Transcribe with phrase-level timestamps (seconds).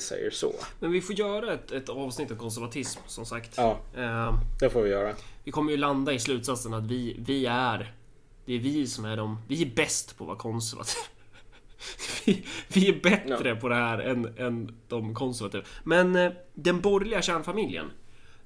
[0.00, 0.52] säger så.
[0.80, 3.54] Men vi får göra ett, ett avsnitt om konservatism som sagt.
[3.56, 5.14] Ja, Eh, det får vi göra.
[5.44, 7.94] vi kommer ju landa i slutsatsen att vi, vi är...
[8.44, 9.38] Det är vi som är de...
[9.48, 11.02] Vi är bäst på att vara konservativa.
[12.26, 15.64] Vi, vi är bättre på det här än, än de konservativa.
[15.84, 17.90] Men eh, den borgerliga kärnfamiljen.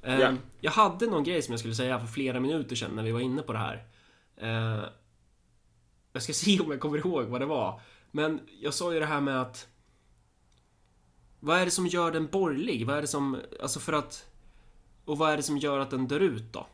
[0.03, 0.33] Eh, Ja.
[0.61, 3.21] Jag hade någon grej som jag skulle säga för flera minuter sedan när vi var
[3.21, 3.85] inne på det här.
[4.41, 4.85] Eh,
[6.13, 7.81] jag ska se om jag kommer ihåg vad det var.
[8.11, 9.69] Men jag sa ju det här med att...
[11.45, 12.87] Vad är det som gör den borgerlig?
[12.87, 13.41] Vad är det som...
[13.63, 14.27] Alltså för att...
[15.05, 16.67] Och vad är det som gör att den dör ut då?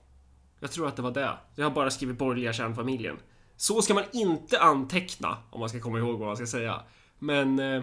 [0.61, 1.37] Jag tror att det var det.
[1.55, 3.17] Jag har bara skrivit borgerliga kärnfamiljen.
[3.57, 6.83] Så ska man inte anteckna om man ska komma ihåg vad man ska säga.
[7.19, 7.59] Men...
[7.59, 7.83] Eh,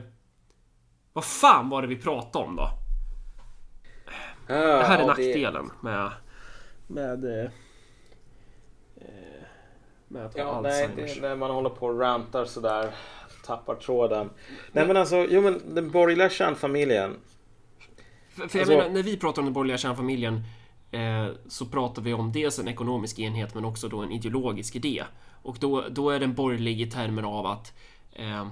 [1.13, 2.69] vad fan var det vi pratade om då?
[4.47, 6.11] Det här är nackdelen med...
[6.87, 7.25] Med...
[7.25, 7.51] Eh,
[8.95, 9.43] eh,
[10.07, 11.15] med att ha Ja, nej, Alzheimers.
[11.15, 12.91] det, när man håller på och rantar sådär.
[13.47, 14.29] Tappar tråden.
[14.71, 17.15] Nej men alltså, jo men den borgerliga kärnfamiljen.
[18.29, 20.43] För, för jag Alltså- menar, när vi pratar om den borgerliga kärnfamiljen
[20.91, 25.03] eh, så pratar vi om dels en ekonomisk enhet men också då en ideologisk idé.
[25.41, 27.73] Och då, då är den borgerlig i termer av att
[28.13, 28.47] eh,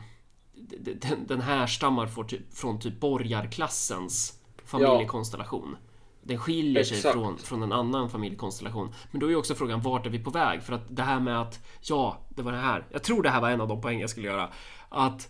[0.79, 5.77] den, den härstammar från typ, från typ borgarklassens familjekonstellation.
[6.23, 8.93] Den skiljer sig från, från en annan familjekonstellation.
[9.11, 10.63] Men då är ju också frågan vart är vi på väg?
[10.63, 12.85] För att det här med att ja, det var det här.
[12.91, 14.49] Jag tror det här var en av de poäng jag skulle göra.
[14.95, 15.29] Att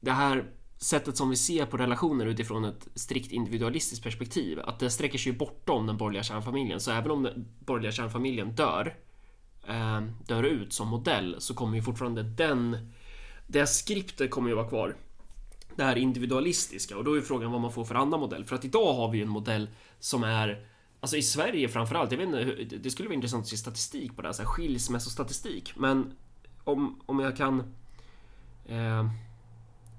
[0.00, 4.90] det här sättet som vi ser på relationer utifrån ett strikt individualistiskt perspektiv, att det
[4.90, 6.80] sträcker sig bortom den borgerliga kärnfamiljen.
[6.80, 8.96] Så även om den borgerliga kärnfamiljen dör,
[9.68, 12.92] eh, dör ut som modell, så kommer ju fortfarande den,
[13.46, 14.96] det skriptet kommer ju vara kvar.
[15.76, 18.44] Det här individualistiska och då är frågan vad man får för annan modell.
[18.44, 20.66] För att idag har vi ju en modell som är
[21.00, 24.22] Alltså i Sverige framförallt, jag vet inte, det skulle vara intressant att se statistik på
[24.22, 25.72] det här, så här skilsmässostatistik.
[25.76, 26.12] Men
[26.64, 27.74] om, om jag kan
[28.68, 29.10] eh,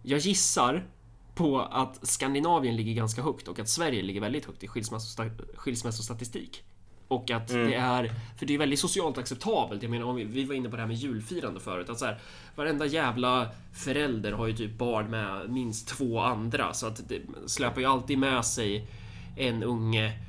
[0.03, 0.87] jag gissar
[1.35, 6.63] på att Skandinavien ligger ganska högt och att Sverige ligger väldigt högt i skilsmässosta- skilsmässostatistik.
[7.07, 9.83] Och att det är, för det är väldigt socialt acceptabelt.
[9.83, 11.89] Jag menar, om vi, vi var inne på det här med julfirande förut.
[11.89, 12.19] Att så här,
[12.55, 16.73] varenda jävla förälder har ju typ barn med minst två andra.
[16.73, 18.87] Så att det släpar ju alltid med sig
[19.37, 20.19] en unge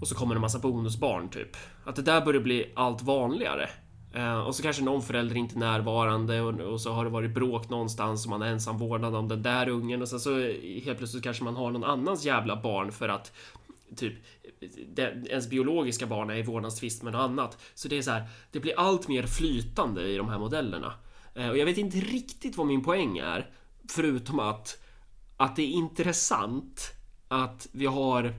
[0.00, 1.56] och så kommer det en massa bonusbarn typ.
[1.84, 3.68] Att det där börjar bli allt vanligare.
[4.18, 7.34] Eh, och så kanske någon förälder inte är närvarande och, och så har det varit
[7.34, 10.82] bråk någonstans och man är ensam vårdnad om den där ungen och sen så eh,
[10.84, 13.32] helt plötsligt kanske man har någon annans jävla barn för att
[13.96, 14.14] typ
[15.28, 17.58] ens biologiska barn är i vårdnadstvist med något annat.
[17.74, 20.94] Så det är så här, det blir allt mer flytande i de här modellerna.
[21.34, 23.50] Eh, och jag vet inte riktigt vad min poäng är,
[23.88, 24.82] förutom att
[25.36, 26.92] att det är intressant
[27.28, 28.34] att vi har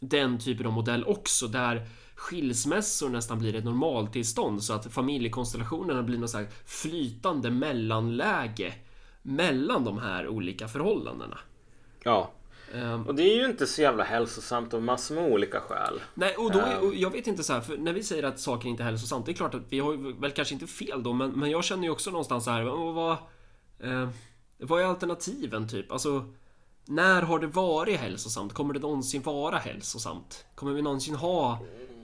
[0.00, 1.86] den typen av modell också där
[2.22, 8.74] skilsmässor nästan blir ett normaltillstånd så att familjekonstellationerna blir något så flytande mellanläge
[9.22, 11.38] mellan de här olika förhållandena.
[12.04, 12.30] Ja.
[12.74, 16.00] Ehm, Och det är ju inte så jävla hälsosamt av massor med olika skäl.
[16.14, 16.88] Nej, och då, Ehm.
[16.88, 19.26] och jag vet inte så här, för när vi säger att saker inte är hälsosamt,
[19.26, 21.82] det är klart att vi har väl kanske inte fel då, men, men jag känner
[21.84, 23.12] ju också någonstans så här, vad, vad,
[23.80, 24.08] eh,
[24.58, 25.92] vad är alternativen typ?
[25.92, 26.24] Alltså,
[26.84, 28.52] när har det varit hälsosamt?
[28.54, 30.44] Kommer det någonsin vara hälsosamt?
[30.54, 31.58] Kommer vi någonsin ha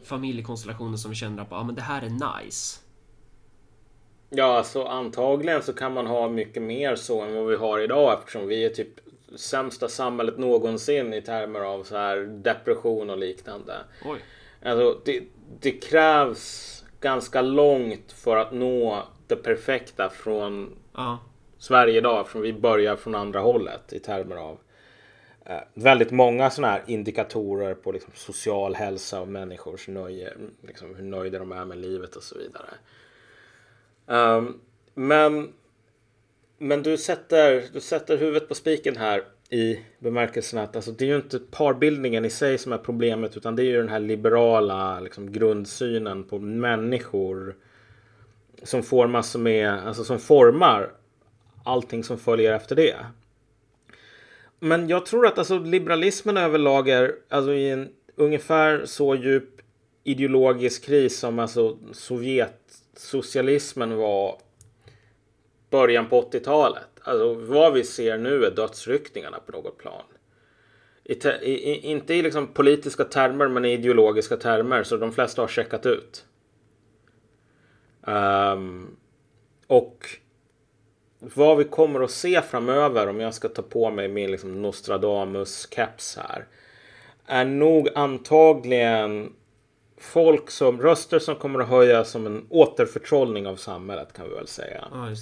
[0.05, 2.81] familjekonstellationer som vi känner att, ja men det här är nice?
[4.31, 8.19] Ja, alltså antagligen så kan man ha mycket mer så än vad vi har idag
[8.19, 8.89] eftersom vi är typ
[9.37, 13.75] sämsta samhället någonsin i termer av så här depression och liknande.
[14.05, 14.19] Oj.
[14.65, 15.23] Alltså det,
[15.61, 21.19] det krävs ganska långt för att nå det perfekta från Ja.
[21.59, 24.59] Sverige idag eftersom vi börjar från andra hållet i termer av
[25.49, 30.33] Eh, väldigt många sådana här indikatorer på liksom, social hälsa och människors nöje,
[30.63, 32.71] liksom, hur nöjda de är med livet och så vidare.
[34.07, 34.61] Um,
[34.95, 35.53] men
[36.59, 41.09] men du sätter, du sätter huvudet på spiken här i bemärkelsen att alltså, det är
[41.09, 45.01] ju inte parbildningen i sig som är problemet utan det är ju den här liberala
[45.01, 47.57] liksom, grundsynen på människor
[48.63, 50.91] som formas med, alltså som formar
[51.65, 52.97] allting som följer efter det.
[54.61, 59.61] Men jag tror att alltså, liberalismen överlag är alltså, i en ungefär så djup
[60.05, 64.39] ideologisk kris som alltså, Sovjetsocialismen var
[65.71, 66.85] början på 80-talet.
[67.01, 70.03] Alltså vad vi ser nu är dödsryckningarna på något plan.
[71.05, 75.13] I te- i, i, inte i liksom politiska termer men i ideologiska termer så de
[75.13, 76.25] flesta har checkat ut.
[78.01, 78.97] Um,
[79.67, 80.07] och
[81.19, 86.19] vad vi kommer att se framöver om jag ska ta på mig min liksom Nostradamus-keps
[86.19, 86.47] här
[87.27, 89.33] är nog antagligen
[90.01, 94.47] folk som röster som kommer att höjas som en återförtrollning av samhället kan vi väl
[94.47, 94.85] säga.
[94.93, 95.17] Ja, det.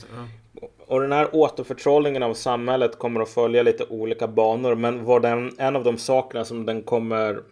[0.61, 0.69] Ja.
[0.87, 4.75] och den här återförtrollningen av samhället kommer att följa lite olika banor.
[4.75, 7.43] Men vad den, en av de sakerna som den kommer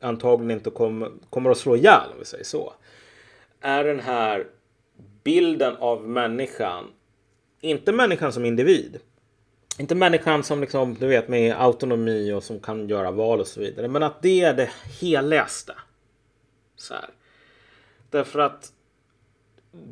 [0.00, 2.72] antagligen inte kommer, kommer att slå ihjäl, om vi säger så.
[3.60, 4.46] Är den här
[5.24, 6.84] bilden av människan.
[7.60, 8.98] Inte människan som individ.
[9.78, 13.60] Inte människan som liksom, du vet, med autonomi och som kan göra val och så
[13.60, 13.88] vidare.
[13.88, 14.70] Men att det är det
[15.00, 15.72] heligaste.
[16.76, 17.08] Så här.
[18.10, 18.72] Därför att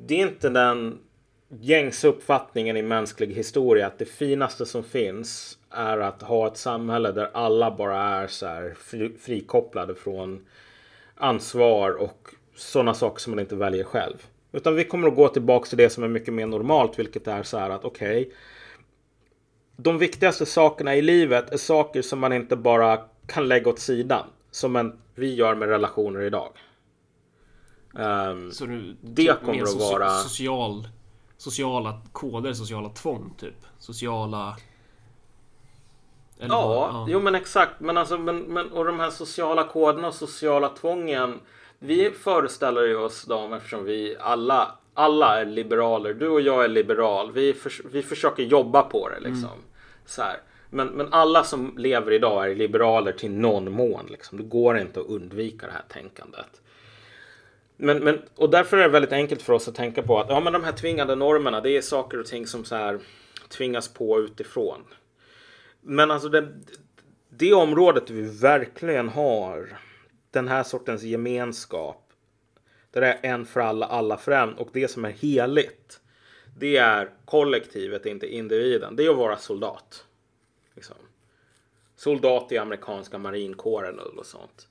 [0.06, 0.98] det är inte den
[1.48, 7.12] gängse uppfattningen i mänsklig historia att det finaste som finns är att ha ett samhälle
[7.12, 8.74] där alla bara är så här
[9.20, 10.46] frikopplade från
[11.14, 14.26] ansvar och sådana saker som man inte väljer själv.
[14.54, 17.42] Utan vi kommer att gå tillbaka till det som är mycket mer normalt, vilket är
[17.42, 18.20] så här att okej.
[18.20, 18.32] Okay,
[19.76, 24.26] de viktigaste sakerna i livet är saker som man inte bara kan lägga åt sidan.
[24.50, 26.48] Som en, vi gör med relationer idag.
[27.92, 30.10] Um, så du, det kommer att vara...
[30.10, 30.88] Social,
[31.36, 33.66] sociala koder, sociala tvång typ?
[33.78, 34.56] Sociala...
[36.38, 36.90] Eller ja, vad?
[36.90, 37.80] ja, jo men exakt.
[37.80, 41.40] Men alltså, men, men, och de här sociala koderna och sociala tvången.
[41.86, 46.14] Vi föreställer ju oss dem eftersom vi alla, alla är liberaler.
[46.14, 47.32] Du och jag är liberal.
[47.32, 49.44] Vi, för, vi försöker jobba på det liksom.
[49.44, 49.64] Mm.
[50.06, 50.36] Så här.
[50.70, 54.06] Men, men alla som lever idag är liberaler till någon mån.
[54.10, 54.38] Liksom.
[54.38, 56.62] Det går inte att undvika det här tänkandet.
[57.76, 60.40] Men, men, och därför är det väldigt enkelt för oss att tänka på att ja,
[60.40, 62.98] men de här tvingande normerna, det är saker och ting som så här
[63.48, 64.80] tvingas på utifrån.
[65.80, 66.48] Men alltså det,
[67.28, 69.78] det området vi verkligen har
[70.34, 72.12] den här sortens gemenskap.
[72.90, 76.00] Där det är en för alla, alla för en och det som är heligt.
[76.56, 78.96] Det är kollektivet, inte individen.
[78.96, 80.04] Det är att vara soldat.
[80.74, 80.96] Liksom.
[81.96, 84.68] Soldat i amerikanska marinkåren och sånt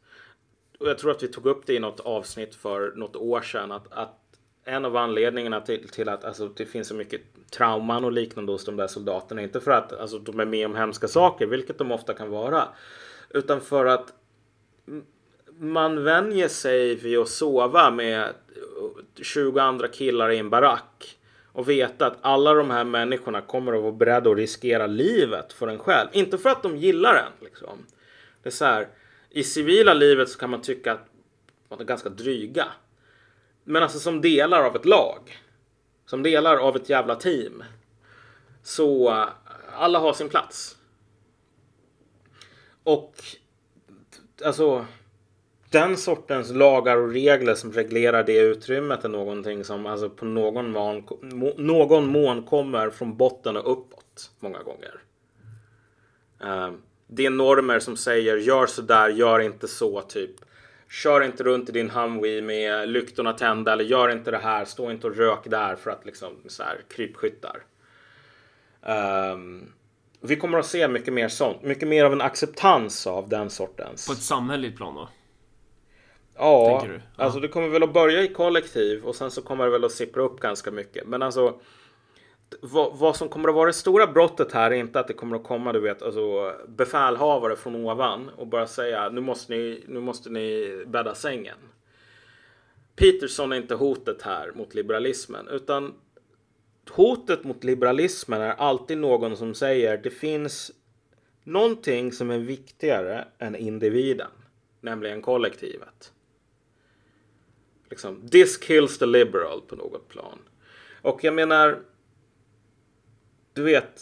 [0.83, 3.71] och jag tror att vi tog upp det i något avsnitt för något år sedan.
[3.71, 4.19] Att, att
[4.63, 7.21] en av anledningarna till, till att alltså, det finns så mycket
[7.51, 9.41] trauman och liknande hos de där soldaterna.
[9.41, 12.67] Inte för att alltså, de är med om hemska saker, vilket de ofta kan vara.
[13.29, 14.13] Utan för att
[15.63, 18.33] man vänjer sig vid att sova med
[19.21, 21.17] 20 andra killar i en barack.
[21.51, 25.67] Och veta att alla de här människorna kommer att vara beredda att riskera livet för
[25.67, 26.09] en själv.
[26.11, 27.45] Inte för att de gillar en.
[27.45, 27.85] Liksom.
[28.43, 28.87] Det är så här
[29.29, 31.05] i civila livet så kan man tycka att
[31.69, 32.65] man är ganska dryga.
[33.63, 35.41] Men alltså som delar av ett lag.
[36.05, 37.63] Som delar av ett jävla team.
[38.63, 39.25] Så
[39.71, 40.77] alla har sin plats.
[42.83, 43.15] Och
[44.45, 44.85] alltså
[45.73, 50.71] den sortens lagar och regler som reglerar det utrymmet är någonting som alltså på någon
[50.71, 51.03] mån,
[51.57, 55.01] någon mån kommer från botten och uppåt många gånger.
[56.43, 56.71] Eh,
[57.07, 60.31] det är normer som säger gör sådär, gör inte så typ.
[60.89, 64.91] Kör inte runt i din Humvee med lyktorna tända eller gör inte det här, stå
[64.91, 67.63] inte och rök där för att liksom så här krypskyttar.
[68.81, 69.73] Um,
[70.21, 74.07] vi kommer att se mycket mer sånt, mycket mer av en acceptans av den sortens.
[74.07, 75.09] På ett samhälleligt plan då?
[76.37, 79.71] Ja, ja, alltså det kommer väl att börja i kollektiv och sen så kommer det
[79.71, 81.07] väl att sippra upp ganska mycket.
[81.07, 81.59] Men alltså
[82.61, 85.35] vad, vad, som kommer att vara det stora brottet här är inte att det kommer
[85.35, 89.99] att komma du vet, alltså, befälhavare från ovan och bara säga nu måste ni, nu
[89.99, 91.57] måste ni bädda sängen.
[92.95, 95.93] Peterson är inte hotet här mot liberalismen utan
[96.89, 100.71] hotet mot liberalismen är alltid någon som säger det finns
[101.43, 104.31] någonting som är viktigare än individen,
[104.81, 106.12] nämligen kollektivet.
[107.93, 110.39] Liksom, this kills the liberal på något plan.
[111.01, 111.79] Och jag menar,
[113.53, 114.01] du vet,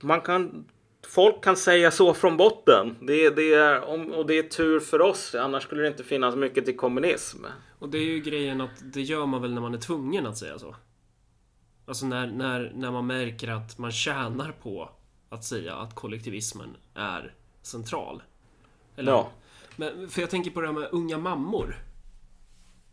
[0.00, 0.64] man kan
[1.06, 2.96] Folk kan säga så från botten.
[3.00, 3.80] Det, det är,
[4.18, 5.34] och det är tur för oss.
[5.34, 7.44] Annars skulle det inte finnas mycket till kommunism.
[7.78, 10.38] Och det är ju grejen att det gör man väl när man är tvungen att
[10.38, 10.76] säga så.
[11.86, 14.90] Alltså när, när, när man märker att man tjänar på
[15.28, 18.22] att säga att kollektivismen är central.
[18.96, 19.30] Eller, ja.
[19.76, 21.76] Men, för jag tänker på det här med unga mammor.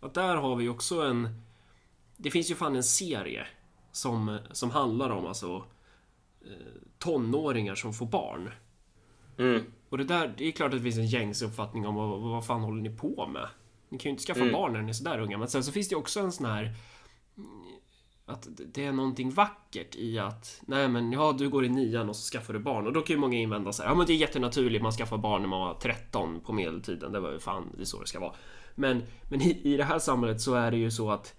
[0.02, 1.42] Att där har vi också en...
[2.18, 3.48] Det finns ju fan en serie
[3.92, 5.64] som, som handlar om alltså
[7.00, 8.52] tonåringar som får barn.
[9.38, 9.64] Mm.
[9.90, 12.46] Och det där, det är klart att det finns en gängs uppfattning om vad, vad
[12.46, 13.48] fan håller ni på med?
[13.90, 14.54] Ni kan ju inte skaffa mm.
[14.54, 15.38] barn när ni är sådär unga.
[15.38, 16.76] Men sen så finns det också en sån här
[18.26, 22.16] att det är någonting vackert i att nej men ja du går i nian och
[22.16, 24.14] så skaffar du barn och då kan ju många invända så här, ja men det
[24.14, 27.70] är jättenaturligt man skaffar barn när man var 13 på medeltiden det var ju fan
[27.76, 28.34] det är så det ska vara
[28.76, 31.36] men, men i, i det här samhället så är det ju så att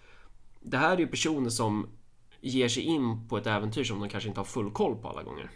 [0.60, 1.88] det här är ju personer som
[2.40, 5.22] ger sig in på ett äventyr som de kanske inte har full koll på alla
[5.22, 5.50] gånger.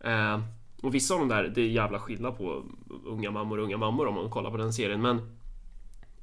[0.00, 0.40] Eh,
[0.82, 2.64] och vissa av de där, det är jävla skillnad på
[3.04, 5.02] unga mammor och unga mammor om man kollar på den serien.
[5.02, 5.36] Men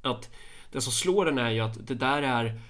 [0.02, 0.30] att
[0.72, 2.60] det som slår den är ju att det där är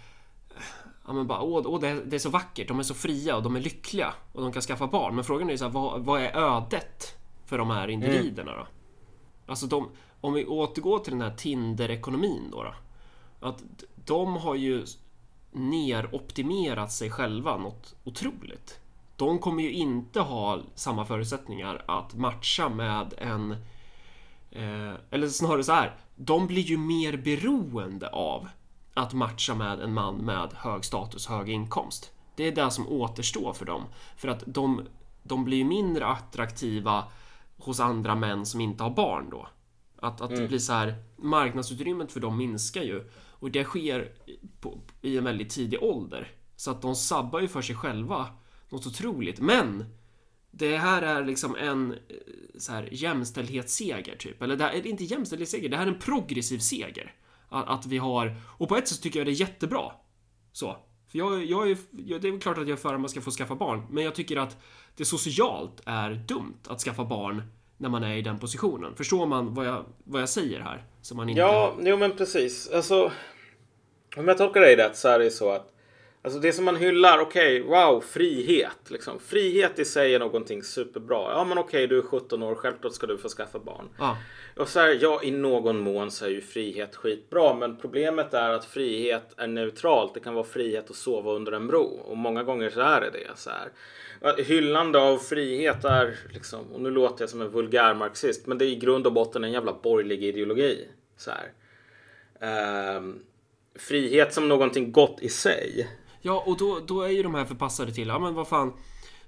[1.06, 3.36] Ja men bara, åh, åh det, är, det är så vackert, de är så fria
[3.36, 5.14] och de är lyckliga och de kan skaffa barn.
[5.14, 8.66] Men frågan är ju så här, vad, vad är ödet för de här individerna då?
[9.46, 9.88] Alltså de,
[10.20, 12.74] om vi återgår till den här Tinder-ekonomin då, då.
[13.40, 13.62] Att
[14.04, 14.86] de har ju
[15.52, 18.80] neroptimerat sig själva något otroligt.
[19.16, 23.52] De kommer ju inte ha samma förutsättningar att matcha med en...
[24.50, 25.96] Eh, eller snarare så här.
[26.16, 28.48] De blir ju mer beroende av
[28.94, 32.12] att matcha med en man med hög status, hög inkomst.
[32.36, 33.84] Det är det som återstår för dem.
[34.16, 34.86] För att de,
[35.22, 37.04] de blir mindre attraktiva
[37.58, 39.48] hos andra män som inte har barn då.
[40.00, 43.10] Att, att det blir så här, marknadsutrymmet för dem minskar ju.
[43.30, 44.12] Och det sker
[44.60, 46.28] på, i en väldigt tidig ålder.
[46.56, 48.26] Så att de sabbar ju för sig själva
[48.68, 49.40] något otroligt.
[49.40, 49.84] Men
[50.50, 51.98] det här är liksom en eh,
[52.58, 54.42] så här, jämställdhetsseger typ.
[54.42, 57.14] Eller det här är inte jämställdhetsseger, det här är en progressiv seger.
[57.48, 59.92] Att, att vi har, och på ett sätt tycker jag det är jättebra.
[60.52, 60.76] Så.
[61.08, 63.20] För jag, jag är, jag, det är klart att jag är för att man ska
[63.20, 64.56] få skaffa barn, men jag tycker att
[64.96, 67.42] det socialt är dumt att skaffa barn
[67.80, 68.94] när man är i den positionen.
[68.94, 70.84] Förstår man vad jag, vad jag säger här?
[71.02, 71.40] Så man inte...
[71.40, 72.70] Ja, jo men precis.
[72.70, 73.12] Alltså,
[74.16, 75.72] om jag tolkar dig rätt så är det så att
[76.22, 78.90] Alltså det som man hyllar, okej, okay, wow, frihet.
[78.90, 79.20] Liksom.
[79.20, 81.32] Frihet i sig är någonting superbra.
[81.32, 83.88] Ja men okej, okay, du är 17 år, självklart ska du få skaffa barn.
[83.98, 84.16] Ja.
[84.56, 87.54] Och så här, ja i någon mån så är ju frihet skitbra.
[87.54, 90.14] Men problemet är att frihet är neutralt.
[90.14, 91.84] Det kan vara frihet att sova under en bro.
[91.84, 93.30] Och många gånger så är det det.
[93.36, 93.68] Så här.
[94.38, 98.64] Hyllande av frihet är liksom, och nu låter jag som en vulgär marxist, men det
[98.64, 100.88] är i grund och botten en jävla borgerlig ideologi.
[101.16, 102.96] Så här.
[102.96, 103.22] Um,
[103.78, 105.88] frihet som någonting gott i sig.
[106.20, 108.72] Ja, och då, då är ju de här förpassade till, ja men vad fan.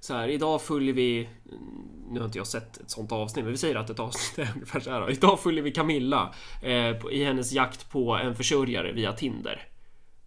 [0.00, 1.28] Så här, idag följer vi...
[2.10, 4.52] Nu har inte jag sett ett sånt avsnitt, men vi säger att ett avsnitt är
[4.54, 5.10] ungefär så här.
[5.10, 9.68] Idag följer vi Camilla eh, i hennes jakt på en försörjare via Tinder.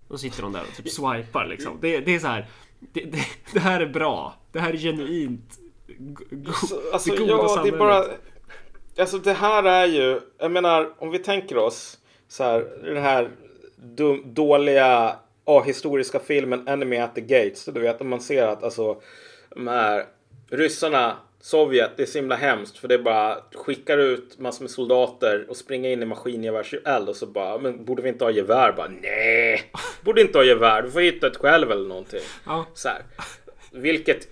[0.08, 1.78] Då sitter hon där och typ swipar liksom.
[1.82, 2.50] Det, det är så här.
[2.80, 4.36] Det, det, det, här är bra.
[4.52, 5.60] Det här är genuint.
[5.88, 7.74] Go, alltså, alltså det goda ja, samhället.
[7.74, 8.06] det bara...
[8.98, 13.30] Alltså det här är ju, jag menar om vi tänker oss så här, den här
[13.76, 15.16] dum, dåliga
[15.46, 17.66] ahistoriska filmen Enemy at the Gates.
[17.66, 19.02] Du vet, man ser att alltså
[19.50, 20.06] de här
[20.50, 24.72] ryssarna, Sovjet, det är så himla hemskt för det är bara skickar ut massor med
[24.72, 28.72] soldater och springer in i maskingevärseld och så bara, men borde vi inte ha gevär?
[28.72, 29.72] Bara, nej,
[30.02, 30.82] borde inte ha gevär.
[30.82, 32.20] Du får hitta ett själv eller någonting.
[32.46, 32.66] Ja.
[32.74, 33.02] Så här.
[33.72, 34.28] Vilket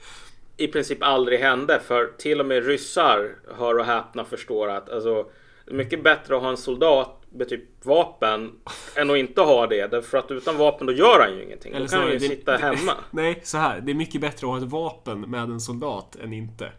[0.57, 5.25] i princip aldrig hände för till och med ryssar, hör och häpna, förstår att alltså,
[5.65, 8.51] det är mycket bättre att ha en soldat med typ vapen
[8.95, 9.87] än att inte ha det.
[9.87, 11.73] Därför att utan vapen då gör han ju ingenting.
[11.73, 12.93] Eller då kan han ju det, sitta hemma.
[13.11, 13.81] Nej, så här.
[13.81, 16.71] Det är mycket bättre att ha ett vapen med en soldat än inte.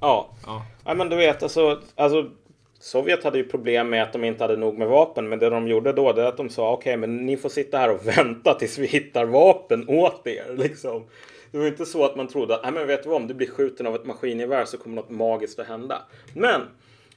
[0.00, 0.28] Ja.
[0.46, 2.30] Ja, ja men du vet alltså, alltså
[2.80, 5.28] Sovjet hade ju problem med att de inte hade nog med vapen.
[5.28, 7.48] Men det de gjorde då det är att de sa okej, okay, men ni får
[7.48, 10.56] sitta här och vänta tills vi hittar vapen åt er.
[10.56, 11.04] Liksom.
[11.50, 13.34] Det var inte så att man trodde att, nej men vet du vad, om du
[13.34, 16.02] blir skjuten av ett maskingevär så kommer något magiskt att hända.
[16.34, 16.60] Men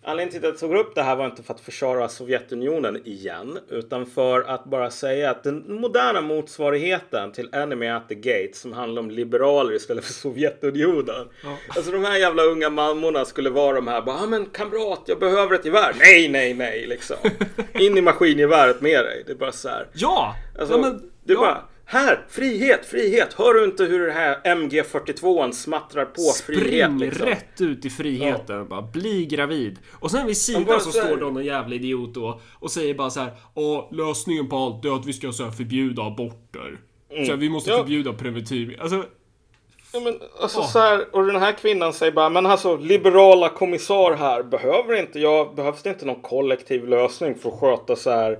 [0.03, 3.59] Anledningen till att jag tog upp det här var inte för att försvara Sovjetunionen igen,
[3.69, 8.73] utan för att bara säga att den moderna motsvarigheten till Enemy at the Gates som
[8.73, 11.29] handlar om liberaler istället för Sovjetunionen.
[11.43, 11.57] Ja.
[11.67, 15.19] Alltså de här jävla unga mammorna skulle vara de här bara, ja men kamrat, jag
[15.19, 15.95] behöver ett gevär.
[15.99, 17.17] Nej, nej, nej, liksom.
[17.73, 19.23] In i maskingeväret med dig.
[19.25, 19.87] Det är bara så här.
[19.93, 20.35] Ja!
[20.59, 21.41] Alltså, ja, men, det är ja.
[21.41, 23.33] bara, här, frihet, frihet.
[23.33, 26.85] Hör du inte hur det här MG42 smattrar på Spring frihet?
[26.85, 27.25] Spring liksom?
[27.25, 28.57] rätt ut i friheten.
[28.57, 28.63] Ja.
[28.63, 29.79] Bara bli gravid.
[29.91, 33.19] Och sen vid sidan så står det någon jävla idiot då och säger bara så
[33.19, 33.31] här.
[33.55, 36.77] Ja, lösningen på allt är att vi ska så här, förbjuda aborter.
[37.11, 37.25] Mm.
[37.25, 37.77] Så här, vi måste ja.
[37.77, 38.77] förbjuda preventiv.
[38.81, 39.03] Alltså,
[39.93, 40.67] Ja, men, alltså, oh.
[40.67, 45.19] så här, och den här kvinnan säger bara, men alltså liberala kommissar här, behöver inte
[45.19, 48.39] jag, behövs det inte någon kollektiv lösning för att sköta så här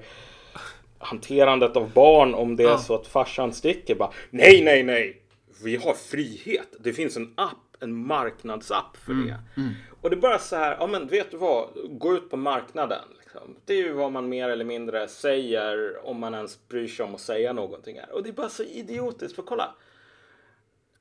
[1.01, 5.21] hanterandet av barn om det är så att farsan sticker bara nej, nej, nej.
[5.63, 6.67] Vi har frihet.
[6.79, 9.27] Det finns en app, en marknadsapp för mm.
[9.27, 9.61] det.
[9.61, 9.73] Mm.
[10.01, 13.03] Och det är bara så här, ja men vet du vad, gå ut på marknaden.
[13.19, 13.55] Liksom.
[13.65, 17.15] Det är ju vad man mer eller mindre säger om man ens bryr sig om
[17.15, 18.11] att säga någonting här.
[18.15, 19.75] Och det är bara så idiotiskt, för kolla.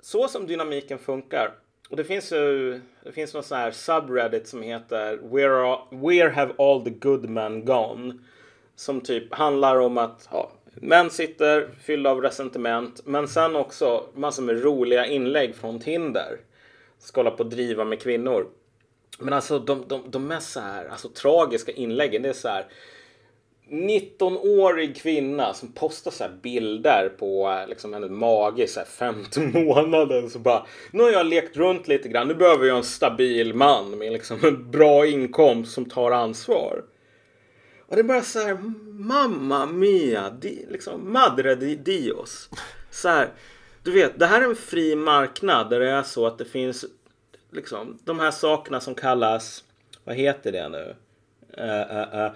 [0.00, 1.52] Så som dynamiken funkar.
[1.90, 6.30] Och det finns ju, det finns någon sån här subreddit som heter Where, are, where
[6.30, 8.14] have all the good men gone?
[8.76, 13.00] Som typ handlar om att ja, män sitter fyllda av resentiment.
[13.04, 16.40] Men sen också massor med roliga inlägg från Tinder.
[16.98, 18.46] Ska hålla på att driva med kvinnor.
[19.18, 22.66] Men alltså de, de, de mest så här, alltså, tragiska inläggen det är så här.
[23.70, 30.28] 19-årig kvinna som postar så bilder på liksom hennes mage i så 15 månader.
[30.28, 32.28] Så bara, nu har jag lekt runt lite grann.
[32.28, 36.82] Nu behöver jag en stabil man med liksom en bra inkomst som tar ansvar.
[37.90, 38.58] Och det är bara så här,
[38.98, 42.50] mamma mia, di, liksom, madre di dios.
[42.90, 43.28] Så här,
[43.82, 46.84] du vet, det här är en fri marknad där det är så att det finns
[47.50, 49.64] liksom de här sakerna som kallas,
[50.04, 50.94] vad heter det nu?
[51.58, 52.32] Uh, uh, uh,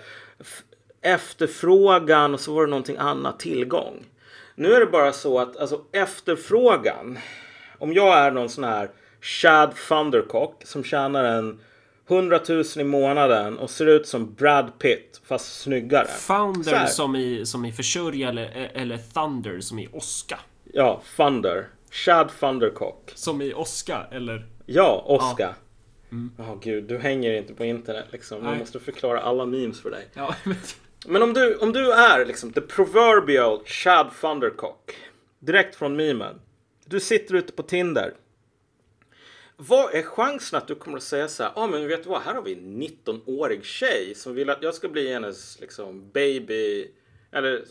[1.00, 4.06] efterfrågan och så var det någonting annat, tillgång.
[4.54, 7.18] Nu är det bara så att alltså, efterfrågan,
[7.78, 11.60] om jag är någon sån här Chad Thundercock som tjänar en
[12.08, 16.06] 100 000 i månaden och ser ut som Brad Pitt fast snyggare.
[16.06, 20.38] Founder som i, som i försörja eller, eller Thunder som i Oska.
[20.72, 21.68] Ja, Thunder.
[21.90, 23.12] Chad Thundercock.
[23.14, 24.46] Som i Oska eller?
[24.66, 25.42] Ja, Oska.
[25.42, 25.54] Ja.
[26.12, 26.30] Mm.
[26.38, 28.44] Oh, gud, du hänger inte på internet liksom.
[28.44, 30.08] Jag måste förklara alla memes för dig.
[30.14, 30.56] Ja, men...
[31.06, 34.94] men om du, om du är liksom the proverbial Chad Thundercock.
[35.38, 36.40] Direkt från memen.
[36.84, 38.14] Du sitter ute på Tinder.
[39.56, 41.52] Vad är chansen att du kommer att säga så här?
[41.56, 42.22] Ja, ah, men vet du vad?
[42.22, 46.90] Här har vi en 19-årig tjej som vill att jag ska bli hennes liksom baby.
[47.30, 47.64] Eller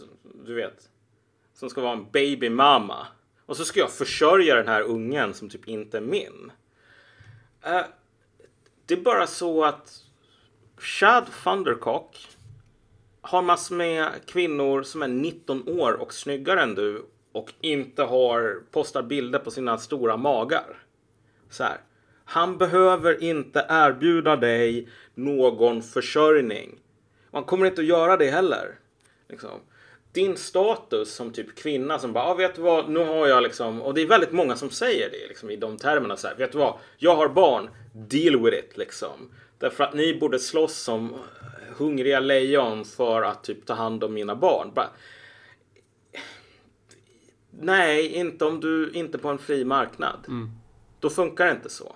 [0.46, 0.90] du vet.
[1.54, 3.08] Som ska vara en babymamma.
[3.46, 6.52] Och så ska jag försörja den här ungen som typ inte är min.
[7.68, 7.82] Uh,
[8.86, 10.04] det är bara så att
[10.78, 12.28] Chad Thundercock
[13.22, 18.64] har massor med kvinnor som är 19 år och snyggare än du och inte har
[18.72, 20.83] postar bilder på sina stora magar.
[21.54, 21.78] Så här.
[22.26, 26.80] Han behöver inte erbjuda dig någon försörjning.
[27.32, 28.76] Man kommer inte att göra det heller.
[29.30, 29.60] Liksom.
[30.12, 33.82] Din status som typ kvinna som bara, ah, vet du vad, nu har jag liksom,
[33.82, 36.52] och det är väldigt många som säger det liksom, i de termerna så här, vet
[36.52, 39.32] du vad, jag har barn, deal with it liksom.
[39.58, 41.16] Därför att ni borde slåss som
[41.78, 44.72] hungriga lejon för att typ ta hand om mina barn.
[44.76, 44.90] Bara,
[47.50, 50.26] nej, inte om du inte på en fri marknad.
[50.28, 50.63] Mm.
[51.04, 51.96] Då funkar det inte så.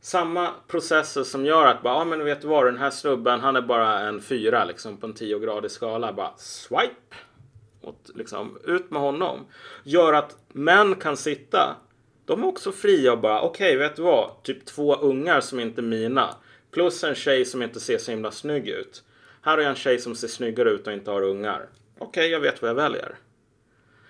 [0.00, 3.56] Samma processer som gör att bara, ja men vet du vad, den här snubben han
[3.56, 6.12] är bara en fyra liksom på en 10-gradig skala.
[6.12, 7.16] Bara swipe.
[7.80, 9.46] Och liksom ut med honom.
[9.84, 11.76] Gör att män kan sitta.
[12.24, 15.60] De är också fria och bara, okej okay, vet du vad, typ två ungar som
[15.60, 16.34] inte är mina.
[16.70, 19.02] Plus en tjej som inte ser så himla snygg ut.
[19.42, 21.68] Här har jag en tjej som ser snyggare ut och inte har ungar.
[21.98, 23.18] Okej, okay, jag vet vad jag väljer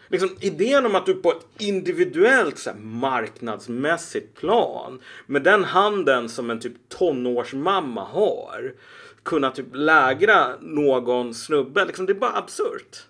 [0.08, 6.28] liksom, idén om att du på ett individuellt så här, marknadsmässigt plan med den handen
[6.28, 8.74] som en typ tonårsmamma har
[9.22, 11.84] kunna typ lägra någon snubbe.
[11.84, 13.06] Liksom, det är bara absurt.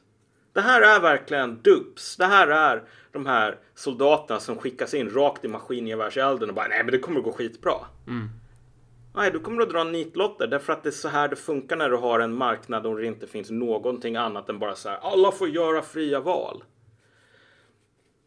[0.52, 2.16] Det här är verkligen dupes.
[2.16, 2.82] Det här är
[3.12, 7.18] de här soldaterna som skickas in rakt i maskingevärselden och bara nej men det kommer
[7.18, 7.74] att gå skitbra.
[8.06, 8.28] Mm.
[9.14, 11.90] Nej, du kommer att dra nitlotter därför att det är så här det funkar när
[11.90, 14.98] du har en marknad och det inte finns någonting annat än bara så här.
[15.02, 16.62] Alla får göra fria val.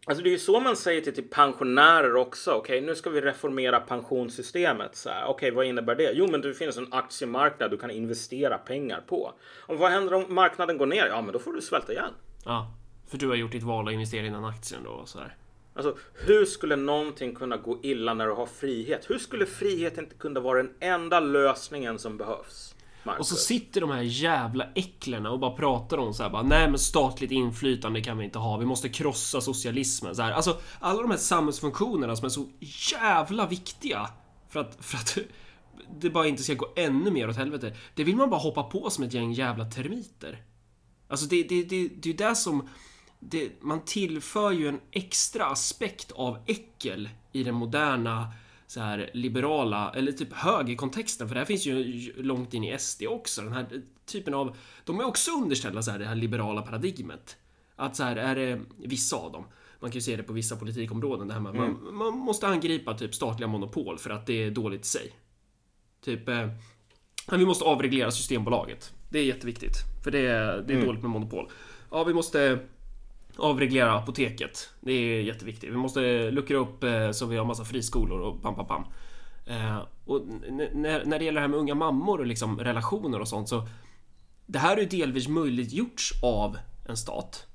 [0.06, 2.52] Alltså det är ju så man säger till, till pensionärer också.
[2.52, 5.06] Okej, okay, nu ska vi reformera pensionssystemet.
[5.06, 6.12] Okej, okay, vad innebär det?
[6.14, 9.34] Jo, men det finns en aktiemarknad du kan investera pengar på.
[9.60, 11.08] Och vad händer om marknaden går ner?
[11.08, 12.14] Ja, men då får du svälta igen.
[12.46, 12.72] Ja,
[13.08, 15.06] för du har gjort ditt val att investera i den aktien då.
[15.06, 15.36] Så här.
[15.74, 19.10] Alltså, hur skulle någonting kunna gå illa när du har frihet?
[19.10, 22.76] Hur skulle frihet inte kunna vara den enda lösningen som behövs?
[23.04, 23.20] Marcus.
[23.20, 26.70] Och så sitter de här jävla äcklena och bara pratar om så här bara, nej
[26.70, 30.16] men statligt inflytande kan vi inte ha, vi måste krossa socialismen.
[30.16, 30.32] Så här.
[30.32, 32.50] Alltså alla de här samhällsfunktionerna som är så
[32.92, 34.10] jävla viktiga
[34.50, 35.18] för att, för att
[36.00, 37.76] det bara inte ska gå ännu mer åt helvete.
[37.96, 40.44] Det vill man bara hoppa på som ett gäng jävla termiter.
[41.08, 42.70] Alltså det, det, det, det är ju det som
[43.20, 48.34] det, man tillför ju en extra aspekt av äckel i den moderna
[48.72, 53.04] så här liberala, eller typ högerkontexten, för det här finns ju långt in i SD
[53.08, 54.58] också, den här typen av...
[54.86, 57.38] De är också underställda så här, det här liberala paradigmet.
[57.76, 59.46] Att så här är det vissa av dem.
[59.80, 61.78] Man kan ju se det på vissa politikområden, det här med mm.
[61.84, 65.12] man, man, måste angripa typ statliga monopol för att det är dåligt i sig.
[66.04, 66.30] Typ...
[66.30, 66.50] Eh,
[67.32, 68.94] vi måste avreglera Systembolaget.
[69.10, 70.86] Det är jätteviktigt, för det är, det är mm.
[70.86, 71.50] dåligt med monopol.
[71.92, 72.60] Ja, vi måste
[73.42, 74.70] avreglera apoteket.
[74.82, 75.72] Det är jätteviktigt.
[75.72, 78.84] Vi måste luckra upp eh, så vi har massa friskolor och pam, pam, pam.
[79.46, 80.22] Eh, och
[80.74, 83.68] när, när det gäller det här med unga mammor och liksom relationer och sånt så
[84.46, 87.48] det här är ju delvis möjliggjorts av en stat.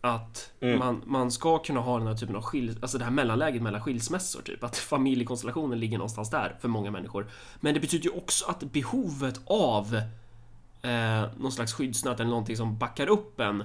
[0.00, 0.78] Att mm.
[0.78, 3.80] man, man ska kunna ha den här typen av skil, alltså det här mellanläget mellan
[3.80, 4.64] skilsmässor typ.
[4.64, 7.30] Att familjekonstellationen ligger någonstans där för många människor.
[7.60, 9.94] Men det betyder ju också att behovet av
[10.82, 13.64] eh, någon slags skyddsnät eller någonting som backar upp en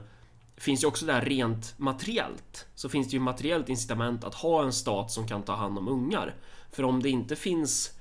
[0.58, 4.74] finns ju också där rent materiellt så finns det ju materiellt incitament att ha en
[4.74, 6.36] stat som kan ta hand om ungar.
[6.72, 7.91] För om det inte finns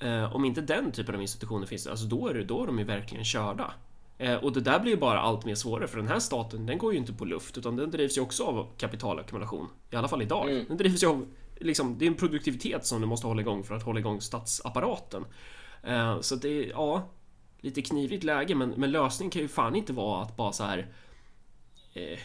[0.00, 2.78] eh, om inte den typen av institutioner finns, alltså då är, det, då är de
[2.78, 3.74] ju verkligen körda.
[4.18, 6.78] Eh, och det där blir ju bara allt mer svårare för den här staten, den
[6.78, 9.68] går ju inte på luft utan den drivs ju också av kapitalackumulation.
[9.90, 10.50] I alla fall idag.
[10.50, 10.64] Mm.
[10.68, 13.74] Den drivs ju av, liksom, det är en produktivitet som du måste hålla igång för
[13.74, 15.24] att hålla igång statsapparaten.
[15.82, 17.08] Eh, så det är, ja,
[17.60, 20.88] lite knivigt läge men, men lösningen kan ju fan inte vara att bara så här
[21.96, 22.18] eh,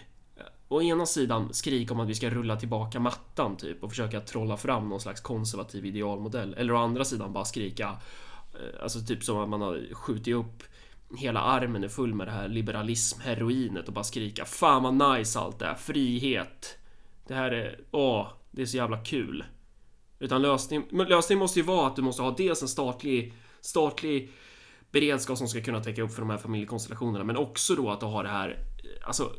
[0.67, 4.57] å ena sidan skrika om att vi ska rulla tillbaka mattan typ och försöka trolla
[4.57, 6.53] fram någon slags konservativ idealmodell.
[6.53, 7.97] Eller å andra sidan bara skrika
[8.53, 10.63] eh, Alltså typ som att man har skjutit upp
[11.17, 15.59] hela armen är full med det här liberalism-heroinet och bara skrika Fan vad nice allt
[15.59, 16.77] det här frihet.
[17.27, 19.43] Det här är, åh, det är så jävla kul.
[20.19, 24.31] Utan lösning, lösningen måste ju vara att du måste ha dels en statlig, statlig
[24.91, 28.05] beredskap som ska kunna täcka upp för de här familjekonstellationerna, men också då att du
[28.05, 29.31] har det här, eh, alltså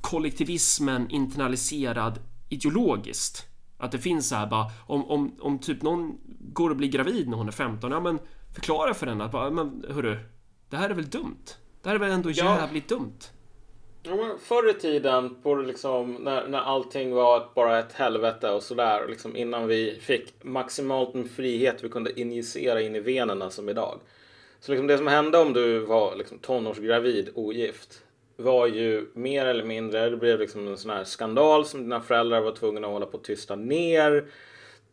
[0.00, 3.46] kollektivismen internaliserad ideologiskt.
[3.78, 7.28] Att det finns så här bara, om, om, om typ någon går och blir gravid
[7.28, 8.18] när hon är 15, ja men
[8.54, 10.18] förklara för henne att bara, men hörru,
[10.70, 11.44] det här är väl dumt?
[11.82, 12.60] Det här är väl ändå Ja.
[12.60, 13.18] jävligt dumt?
[14.02, 19.06] Ja, förr i tiden, på liksom, när, när allting var bara ett helvete och sådär,
[19.08, 24.00] liksom innan vi fick maximalt med frihet vi kunde injicera in i venerna som idag.
[24.60, 28.02] Så liksom det som hände om du var liksom tonårsgravid, ogift,
[28.40, 32.40] var ju mer eller mindre, det blev liksom en sån här skandal som dina föräldrar
[32.40, 34.24] var tvungna att hålla på att tysta ner.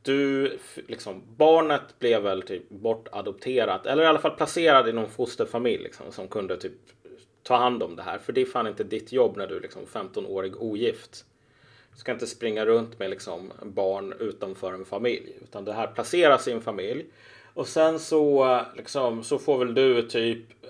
[0.01, 0.57] Du,
[0.87, 6.11] liksom, barnet blev väl typ bortadopterat eller i alla fall placerad i någon fosterfamilj liksom,
[6.11, 6.73] som kunde typ
[7.43, 8.17] ta hand om det här.
[8.17, 11.25] För det är fan inte ditt jobb när du är liksom 15-årig ogift.
[11.91, 15.33] Du ska inte springa runt med liksom barn utanför en familj.
[15.43, 17.05] Utan det här placeras i en familj.
[17.53, 20.69] Och sen så, liksom, så får väl du typ eh,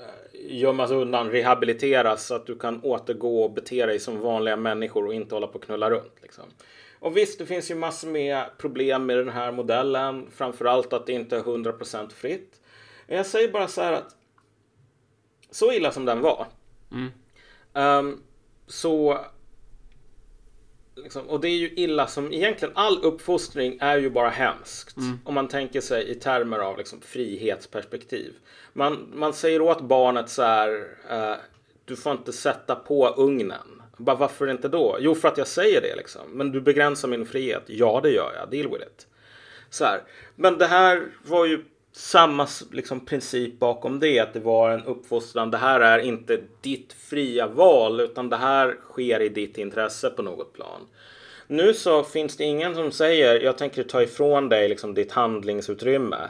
[0.50, 5.14] gömmas undan, rehabiliteras så att du kan återgå och bete dig som vanliga människor och
[5.14, 6.14] inte hålla på och knulla runt.
[6.22, 6.44] Liksom.
[7.00, 10.28] Och visst, det finns ju massor med problem med den här modellen.
[10.32, 12.62] Framförallt att det inte är 100% fritt.
[13.08, 14.16] Jag säger bara så här att
[15.52, 16.48] så illa som den var.
[17.74, 18.22] ehm,
[18.68, 19.20] så
[21.04, 24.96] liksom, och det är ju illa som egentligen all uppfostring är ju bara hemskt.
[25.26, 28.34] Om man tänker sig i termer av liksom, frihetsperspektiv.
[28.74, 30.88] Man, man säger åt barnet så här.
[31.10, 31.36] eh,
[31.86, 33.82] du får inte sätta på ugnen.
[33.98, 34.98] Bara, varför inte då?
[35.00, 36.22] Jo, för att jag säger det liksom.
[36.32, 37.64] Men du begränsar min frihet.
[37.66, 38.50] Ja, det gör jag.
[38.50, 39.08] Deal with it.
[39.70, 40.02] Så här.
[40.36, 41.64] Men det här var ju
[41.98, 44.20] samma liksom, princip bakom det.
[44.20, 45.52] Att det var en uppfostran.
[45.52, 48.00] Det här är inte ditt fria val.
[48.00, 50.82] Utan det här sker i ditt intresse på något plan.
[51.48, 56.30] Nu så finns det ingen som säger jag tänker ta ifrån dig liksom, ditt handlingsutrymme.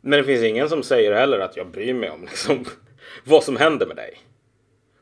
[0.00, 2.64] Men det finns ingen som säger heller att jag bryr mig om liksom,
[3.24, 4.18] vad som händer med dig.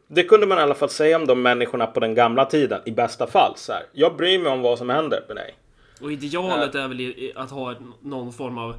[0.09, 2.91] Det kunde man i alla fall säga om de människorna på den gamla tiden i
[2.91, 3.53] bästa fall.
[3.57, 5.55] Så här, jag bryr mig om vad som händer med dig.
[6.01, 8.75] Och idealet är väl att ha någon form av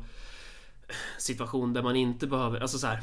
[1.17, 3.01] situation där man inte behöver, alltså så här.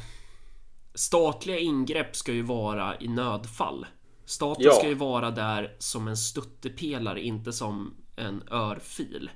[0.95, 3.85] Statliga ingrepp ska ju vara i nödfall.
[4.25, 4.71] Staten Ja.
[4.71, 9.29] ska ju vara där som en stöttepelare, inte som en örfil.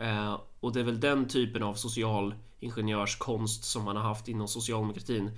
[0.00, 4.48] Eh, och det är väl den typen av social ingenjörskonst som man har haft inom
[4.48, 5.30] socialdemokratin.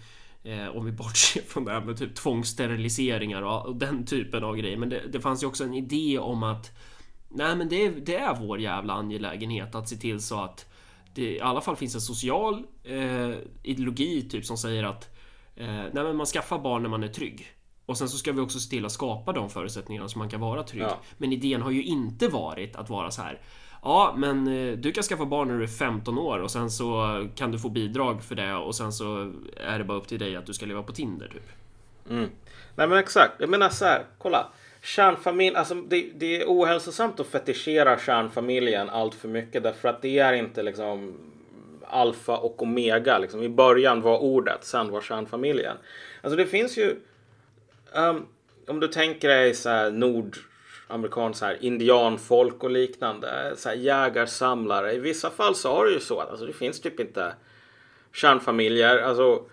[0.45, 4.57] Eh, om vi bortser från det här med typ tvångssteriliseringar och, och den typen av
[4.57, 4.77] grejer.
[4.77, 6.71] Men det, det fanns ju också en idé om att
[7.29, 10.72] Nej men det det är vår jävla angelägenhet att se till så att
[11.14, 13.31] det i alla fall finns en social eh,
[13.62, 15.09] ideologi typ som säger att
[15.57, 17.46] eh, man skaffar barn när man är trygg.
[17.87, 20.40] Och sen så ska vi också se till att skapa de förutsättningarna så man kan
[20.40, 20.83] vara trygg.
[20.83, 21.01] Ja.
[21.18, 23.40] Men idén har ju inte varit att vara så här.
[23.83, 27.27] Ja, men eh, du kan skaffa barn när du är 15 år och sen så
[27.35, 30.37] kan du få bidrag för det och sen så är det bara upp till dig
[30.37, 31.48] att du ska leva på Tinder typ.
[32.77, 33.35] Nej men exakt.
[33.38, 34.53] Jag menar så här, kolla.
[34.85, 40.18] Kärnfamilj, alltså det, det är ohälsosamt att fetischera kärnfamiljen allt för mycket därför att det
[40.18, 41.14] är inte liksom
[41.87, 43.18] alfa och omega.
[43.18, 43.42] Liksom.
[43.42, 45.77] I början var ordet, sen var kärnfamiljen.
[46.21, 46.97] Alltså det finns ju,
[47.95, 48.27] um,
[48.68, 54.92] om du tänker dig så här nordamerikansk så här indianfolk och liknande, så här jägarsamlare.
[54.92, 57.35] I vissa fall så har det ju så att alltså, det finns typ inte
[58.12, 58.99] kärnfamiljer.
[58.99, 59.45] Alltså,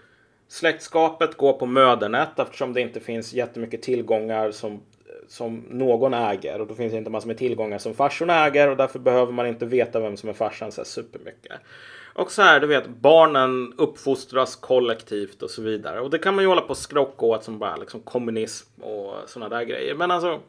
[0.48, 4.82] släktskapet går på mödernet eftersom det inte finns jättemycket tillgångar som,
[5.30, 6.62] som någon äger.
[6.62, 9.48] Och då finns det inte massor med tillgångar som farsorna äger och därför behöver man
[9.48, 11.62] inte veta vem som är farsan så här supermycket.
[12.14, 16.02] Och så här, du vet, barnen uppfostras kollektivt och så vidare.
[16.02, 19.14] Och det kan man ju hålla på och skrocka åt som bara liksom kommunism och
[19.26, 19.96] sådana där grejer.
[19.96, 20.40] Men alltså,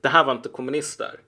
[0.00, 1.20] det här var inte kommunister.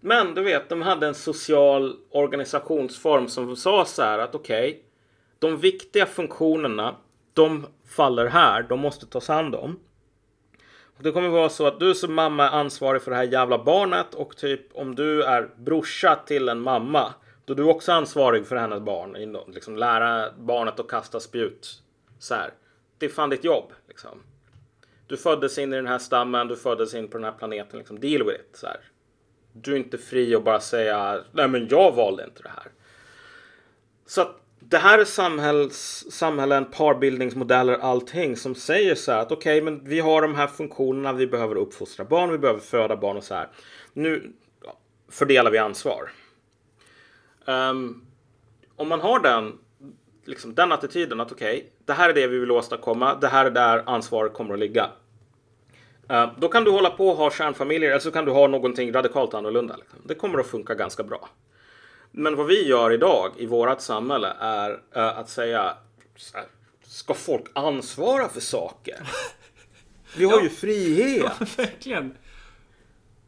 [0.00, 4.82] Men du vet, de hade en social organisationsform som sa så här att okej,
[5.38, 6.96] de viktiga funktionerna,
[7.32, 9.80] de faller här, de måste tas hand om.
[10.98, 14.14] Det kommer vara så att du som mamma är ansvarig för det här jävla barnet
[14.14, 18.56] och typ om du är brorsa till en mamma, då är du också ansvarig för
[18.56, 19.42] hennes barn.
[19.52, 21.82] Liksom lära barnet att kasta spjut.
[22.18, 22.50] Så här.
[22.98, 23.72] Det är fan ditt jobb.
[23.88, 24.22] Liksom.
[25.06, 27.78] Du föddes in i den här stammen, du föddes in på den här planeten.
[27.78, 28.00] Liksom.
[28.00, 28.56] Deal with it.
[28.56, 28.80] Så här.
[29.52, 32.72] Du är inte fri att bara säga nej men jag valde inte det här.
[34.06, 39.62] Så att det här är samhälls, samhällen, parbildningsmodeller, allting som säger så här att okej,
[39.62, 43.16] okay, men vi har de här funktionerna, vi behöver uppfostra barn, vi behöver föda barn
[43.16, 43.48] och så här.
[43.92, 44.32] Nu
[45.10, 46.10] fördelar vi ansvar.
[47.44, 48.06] Um,
[48.76, 49.58] om man har den,
[50.24, 53.46] liksom, den attityden att okej, okay, det här är det vi vill åstadkomma, det här
[53.46, 54.90] är där ansvaret kommer att ligga.
[56.10, 58.92] Uh, då kan du hålla på och ha kärnfamiljer eller så kan du ha någonting
[58.92, 59.76] radikalt annorlunda.
[59.76, 59.98] Liksom.
[60.04, 61.28] Det kommer att funka ganska bra.
[62.18, 65.76] Men vad vi gör idag i vårt samhälle är uh, att säga
[66.82, 69.08] Ska folk ansvara för saker?
[70.16, 70.42] Vi har ja.
[70.42, 71.32] ju frihet.
[71.40, 72.14] Ja, verkligen.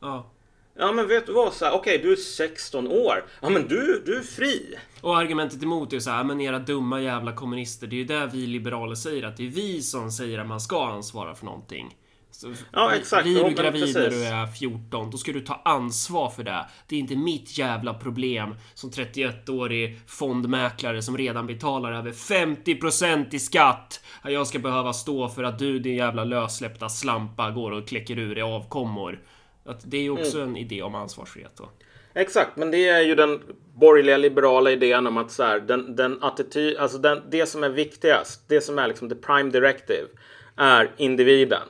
[0.01, 0.31] Ja.
[0.79, 3.25] Ja men vet du vad, okej okay, du är 16 år.
[3.41, 4.79] Ja men du, du är fri.
[5.01, 7.87] Och argumentet emot är så här, men era dumma jävla kommunister.
[7.87, 10.61] Det är ju det vi liberaler säger, att det är vi som säger att man
[10.61, 11.97] ska ansvara för någonting.
[12.39, 13.23] Så ja, exakt.
[13.23, 16.67] Blir du gravid när du är 14, då ska du ta ansvar för det.
[16.87, 23.39] Det är inte mitt jävla problem som 31-årig fondmäklare som redan betalar över 50% i
[23.39, 24.01] skatt.
[24.23, 28.19] Att jag ska behöva stå för att du, din jävla lössläppta slampa, går och kläcker
[28.19, 29.21] ur i avkommor.
[29.65, 30.49] Att det är också mm.
[30.49, 31.69] en idé om ansvarsfrihet då.
[32.15, 33.41] Exakt, men det är ju den
[33.75, 37.69] borgerliga liberala idén om att så här, den, den attityd, alltså den, det som är
[37.69, 40.09] viktigast, det som är liksom the prime directive,
[40.57, 41.63] är individen.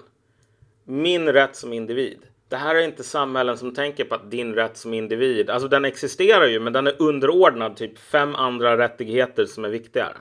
[0.91, 2.19] Min rätt som individ.
[2.49, 5.85] Det här är inte samhällen som tänker på att din rätt som individ, alltså den
[5.85, 10.17] existerar ju, men den är underordnad typ fem andra rättigheter som är viktigare.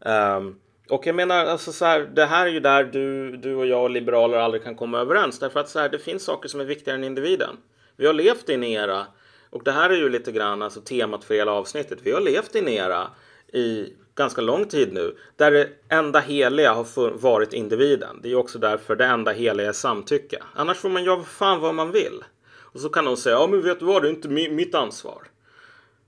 [0.00, 3.66] Um, och jag menar, alltså så här, det här är ju där du, du och
[3.66, 5.38] jag och liberaler aldrig kan komma överens.
[5.38, 7.56] Därför att så här, det finns saker som är viktigare än individen.
[7.96, 9.06] Vi har levt i en era,
[9.50, 11.98] och det här är ju lite grann alltså temat för hela avsnittet.
[12.02, 13.10] Vi har levt i en era
[13.52, 18.20] i ganska lång tid nu där det enda heliga har varit individen.
[18.22, 20.42] Det är också därför det enda heliga är samtycke.
[20.54, 22.24] Annars får man göra fan vad man vill.
[22.72, 25.22] Och så kan någon säga, ja men vet du vad, det är inte mitt ansvar.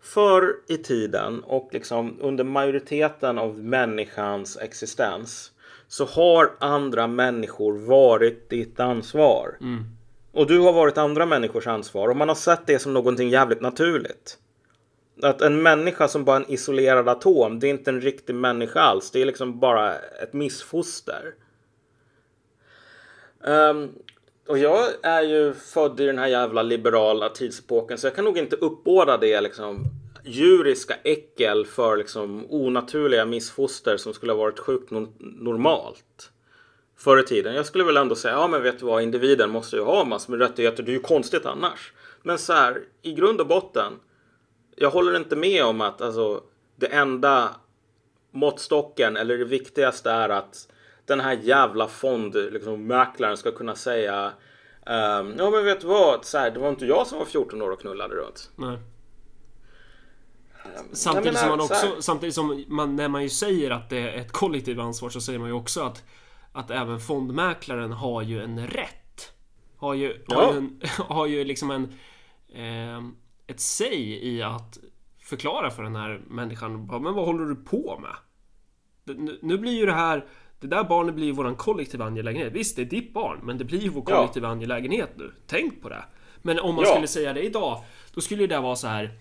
[0.03, 5.53] Förr i tiden och liksom under majoriteten av människans existens
[5.89, 9.57] så har andra människor varit ditt ansvar.
[9.61, 9.85] Mm.
[10.33, 13.61] Och du har varit andra människors ansvar och man har sett det som någonting jävligt
[13.61, 14.39] naturligt.
[15.23, 18.81] Att en människa som bara är en isolerad atom, det är inte en riktig människa
[18.81, 19.11] alls.
[19.11, 21.35] Det är liksom bara ett missfoster.
[23.41, 23.93] Um,
[24.47, 28.39] och jag är ju född i den här jävla liberala tidsepoken så jag kan nog
[28.39, 29.85] inte uppbåda det liksom
[30.25, 36.31] djuriska äckel för liksom onaturliga missfoster som skulle ha varit sjukt normalt
[36.97, 37.55] förr i tiden.
[37.55, 40.31] Jag skulle väl ändå säga, ja men vet du vad, individen måste ju ha massor
[40.31, 41.93] med rättigheter, det är ju konstigt annars.
[42.23, 43.93] Men så här, i grund och botten,
[44.77, 46.43] jag håller inte med om att alltså,
[46.77, 47.51] det enda
[48.31, 50.69] måttstocken eller det viktigaste är att
[51.07, 54.33] den här jävla fondmäklaren liksom, ska kunna säga
[54.87, 57.63] um, Ja men vet du vad, så här, det var inte jag som var 14
[57.63, 58.51] år och knullade runt.
[58.57, 58.79] Nej.
[60.93, 64.21] Samtidigt, menar, som man också, samtidigt som man, när man ju säger att det är
[64.21, 66.03] ett kollektivt ansvar så säger man ju också att,
[66.53, 69.33] att även fondmäklaren har ju en rätt.
[69.77, 70.37] Har ju, ja.
[70.37, 71.85] har ju, en, har ju liksom en
[72.55, 73.03] eh,
[73.47, 74.79] ett säg i att
[75.19, 78.17] förklara för den här människan Men vad håller du på med?
[79.43, 80.27] Nu blir ju det här
[80.61, 83.65] Det där barnet blir ju våran kollektiva angelägenhet Visst, det är ditt barn Men det
[83.65, 84.53] blir ju vår kollektiva ja.
[84.53, 86.05] angelägenhet nu Tänk på det
[86.43, 86.91] Men om man ja.
[86.91, 89.19] skulle säga det idag Då skulle det vara så här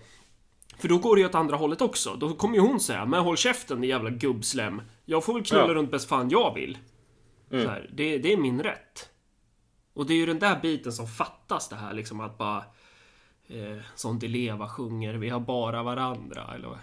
[0.76, 2.14] för då går det ju åt andra hållet också.
[2.14, 4.82] Då kommer ju hon säga Men håll käften din jävla gubbslem.
[5.04, 5.74] Jag får väl knulla ja.
[5.74, 6.78] runt bäst fan jag vill.
[7.50, 7.68] Mm.
[7.68, 9.10] Här, det, det är min rätt.
[9.94, 12.64] Och det är ju den där biten som fattas det här liksom att bara
[13.48, 16.50] eh, som Di Leva sjunger, vi har bara varandra.
[16.54, 16.78] Eller vad?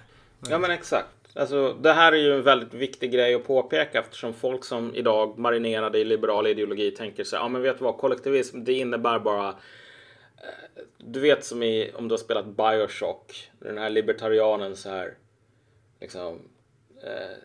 [0.50, 1.08] Ja men exakt.
[1.36, 5.40] Alltså, det här är ju en väldigt viktig grej att påpeka eftersom folk som idag
[5.40, 9.50] marinerade i liberal ideologi tänker sig, ja men vet du vad, kollektivism det innebär bara
[9.50, 15.14] eh, du vet som i, om du har spelat Bioshock, den här libertarianen så här,
[16.02, 16.40] liksom,
[17.04, 17.38] eh,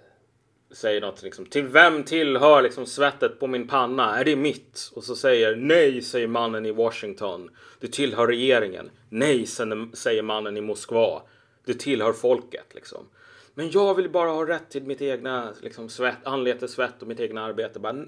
[0.70, 4.18] säger något liksom, till vem tillhör liksom svettet på min panna?
[4.18, 4.90] Är det mitt?
[4.94, 7.50] Och så säger nej, säger mannen i Washington.
[7.81, 8.90] Det tillhör regeringen.
[9.09, 11.22] Nej, säger mannen i Moskva.
[11.64, 13.09] Det tillhör folket liksom.
[13.55, 17.20] Men jag vill bara ha rätt till mitt egna liksom, svett, anletes svett och mitt
[17.20, 17.81] egna arbete.
[17.81, 18.05] Bara,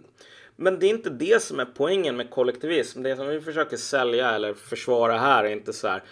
[0.57, 3.03] men det är inte det som är poängen med kollektivism.
[3.03, 6.03] Det som vi försöker sälja eller försvara här är inte så här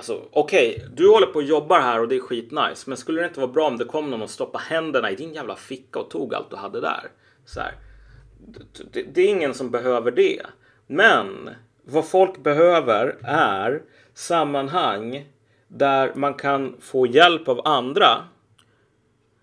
[0.00, 2.84] Alltså okej, okay, du håller på och jobbar här och det är skitnice.
[2.86, 5.32] Men skulle det inte vara bra om det kom någon och stoppade händerna i din
[5.32, 7.10] jävla ficka och tog allt du hade där?
[7.44, 7.74] Så här.
[8.92, 10.42] Det, det är ingen som behöver det.
[10.86, 11.50] Men
[11.84, 13.82] vad folk behöver är
[14.14, 15.24] sammanhang
[15.68, 18.08] där man kan få hjälp av andra.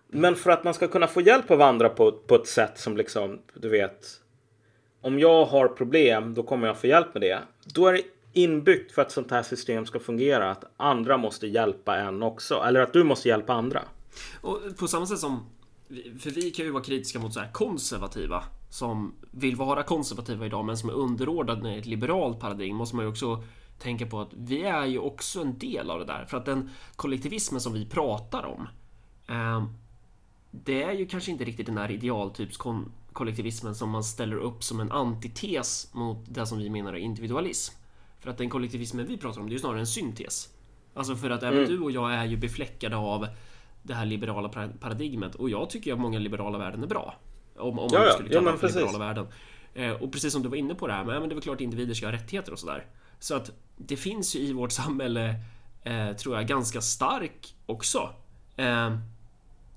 [0.08, 2.98] Men för att man ska kunna få hjälp av andra på, på ett sätt som
[2.98, 4.08] liksom, du vet.
[5.02, 7.40] Om jag har problem, då kommer jag få hjälp med det.
[7.66, 8.02] Då är det
[8.38, 12.64] inbyggt för att sånt här system ska fungera att andra måste hjälpa en också.
[12.68, 13.82] Eller att du måste hjälpa andra.
[14.42, 15.46] Och på samma sätt som
[16.20, 20.66] för vi kan ju vara kritiska mot så här konservativa som vill vara konservativa idag
[20.66, 23.44] men som är underordnade ett liberalt paradigm måste man ju också
[23.80, 26.26] tänka på att vi är ju också en del av det där.
[26.26, 28.68] För att den kollektivismen som vi pratar om
[29.28, 29.68] eh,
[30.52, 34.92] det är ju kanske inte riktigt den här idealtypskollektivismen som man ställer upp som en
[34.92, 37.77] antites mot det som vi menar är individualism.
[38.28, 40.50] För att den kollektivismen vi pratar om, det är ju snarare en syntes.
[40.94, 41.70] Alltså för att även mm.
[41.70, 43.28] du och jag är ju befläckade av
[43.84, 47.16] det här liberala paradigmet och jag tycker att många liberala värden är bra.
[47.58, 49.28] Om, om ja, man skulle kalla ja, det liberala värden.
[49.74, 51.44] Eh, och precis som du var inne på det här, men, men det är väl
[51.44, 52.86] klart individer ska ha rättigheter och sådär.
[53.20, 55.36] Så att det finns ju i vårt samhälle,
[55.84, 58.14] eh, tror jag, ganska stark också
[58.56, 58.98] eh,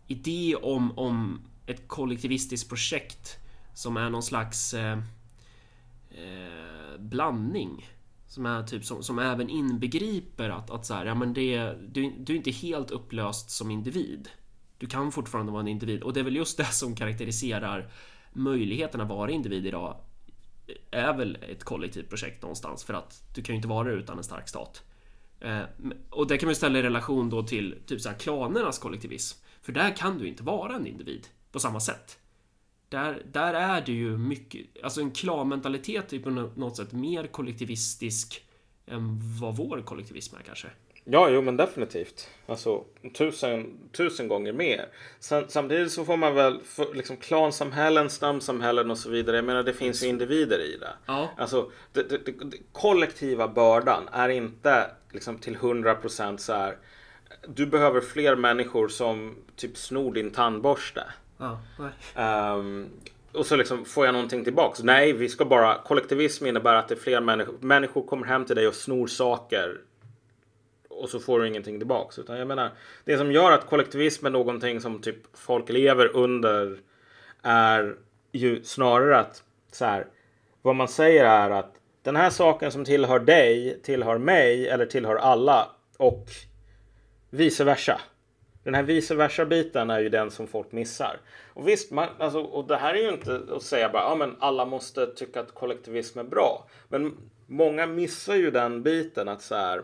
[0.07, 3.39] idé om, om ett kollektivistiskt projekt
[3.75, 4.99] som är någon slags eh,
[6.99, 7.85] blandning.
[8.31, 12.11] Som är typ som, som även inbegriper att, att så här, ja men det, du,
[12.11, 14.29] du är inte helt upplöst som individ.
[14.79, 17.93] Du kan fortfarande vara en individ och det är väl just det som karaktäriserar
[18.33, 19.97] möjligheten att vara individ idag
[20.91, 24.19] är väl ett kollektivt projekt någonstans för att du kan ju inte vara det utan
[24.19, 24.83] en stark stat.
[25.41, 25.63] Eh,
[26.11, 29.45] och det kan man ställa i relation då till typ så här klanernas kollektivism.
[29.63, 32.19] För där kan du inte vara en individ på samma sätt.
[32.91, 38.45] Där, där är det ju mycket, alltså en klanmentalitet är på något sätt mer kollektivistisk
[38.87, 40.69] än vad vår kollektivism är kanske.
[41.05, 42.29] Ja, jo men definitivt.
[42.47, 44.89] Alltså tusen, tusen gånger mer.
[45.19, 49.37] Sen, samtidigt så får man väl, för, liksom klansamhällen, stamsamhällen och så vidare.
[49.37, 50.93] Jag menar det finns ju individer i det.
[51.07, 51.31] Ja.
[51.37, 56.77] Alltså det, det, det, kollektiva bördan är inte liksom till hundra procent så här.
[57.49, 61.05] Du behöver fler människor som typ snor din tandborste.
[61.41, 61.59] Ja,
[62.55, 62.91] um,
[63.33, 64.83] och så liksom får jag någonting tillbaks.
[64.83, 67.55] Nej, vi ska bara kollektivism innebär att det är fler människor.
[67.61, 69.81] Människor kommer hem till dig och snor saker
[70.89, 72.19] och så får du ingenting tillbaks.
[72.19, 72.71] Utan jag menar,
[73.05, 76.79] det som gör att kollektivism är någonting som typ folk lever under
[77.43, 77.97] är
[78.33, 80.07] ju snarare att så här,
[80.63, 85.17] vad man säger är att den här saken som tillhör dig tillhör mig eller tillhör
[85.17, 86.27] alla och
[87.31, 88.01] vice versa.
[88.65, 91.21] Den här vice versa biten är ju den som folk missar.
[91.55, 94.37] Och visst, man, alltså, och det här är ju inte att säga bara ja, men
[94.39, 96.69] alla måste tycka att kollektivism är bra.
[96.89, 99.83] Men många missar ju den biten att så här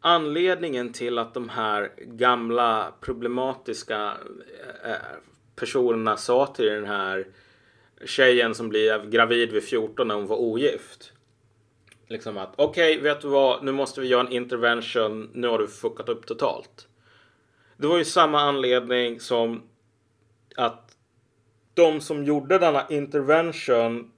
[0.00, 4.12] anledningen till att de här gamla problematiska
[4.84, 4.92] eh,
[5.56, 7.26] personerna sa till den här
[8.04, 11.12] tjejen som blev gravid vid 14 när hon var ogift.
[12.06, 15.58] Liksom att okej, okay, vet du vad, nu måste vi göra en intervention, nu har
[15.58, 16.88] du fuckat upp totalt.
[17.82, 19.62] Det var ju samma anledning som
[20.56, 20.96] att
[21.74, 24.10] de som gjorde denna intervention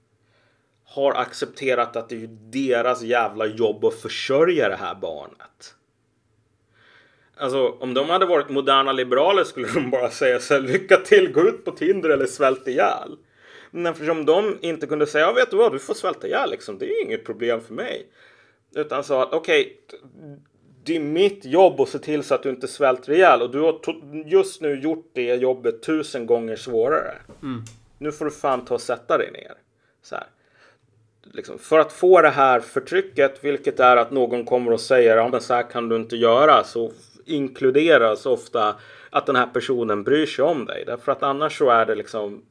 [0.85, 5.75] har accepterat att det är deras jävla jobb att försörja det här barnet.
[7.37, 11.31] Alltså om de hade varit moderna liberaler skulle de bara säga så här, lycka till,
[11.31, 13.17] gå ut på Tinder eller svält ihjäl.
[13.71, 16.77] Men eftersom de inte kunde säga, ja, vet du vad, du får svälta ihjäl liksom,
[16.77, 18.07] det är inget problem för mig.
[18.75, 20.37] Utan sa att okej, okay,
[20.85, 23.59] det är mitt jobb att se till så att du inte svälter ihjäl och du
[23.59, 23.79] har
[24.25, 27.17] just nu gjort det jobbet tusen gånger svårare.
[27.41, 27.63] Mm.
[27.97, 29.53] Nu får du fan ta och sätta dig ner.
[30.01, 30.27] Så här
[31.35, 35.27] liksom, för att få det här förtrycket, vilket är att någon kommer och säger ja
[35.27, 36.91] men så här kan du inte göra, så
[37.25, 38.75] inkluderas ofta
[39.09, 40.83] att den här personen bryr sig om dig.
[40.85, 42.41] Därför att annars så är det liksom,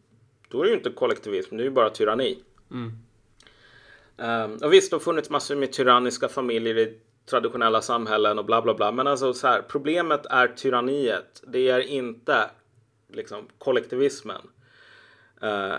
[0.48, 2.38] då är det ju inte kollektivism, det är ju bara tyranni.
[2.70, 2.92] Mm.
[4.16, 8.62] Um, och visst, det har funnits massor med tyranniska familjer i traditionella samhällen och bla
[8.62, 8.92] bla bla.
[8.92, 11.42] Men alltså så här, problemet är tyranniet.
[11.46, 12.50] Det är inte
[13.12, 14.40] liksom kollektivismen.
[15.42, 15.74] Uh,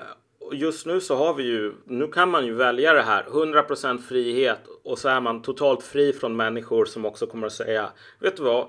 [0.51, 4.59] just nu så har vi ju, nu kan man ju välja det här, 100% frihet
[4.83, 8.43] och så är man totalt fri från människor som också kommer att säga, vet du
[8.43, 8.67] vad?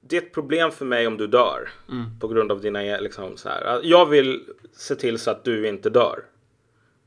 [0.00, 2.18] Det är ett problem för mig om du dör mm.
[2.20, 3.80] på grund av dina, liksom så här.
[3.82, 6.24] Jag vill se till så att du inte dör.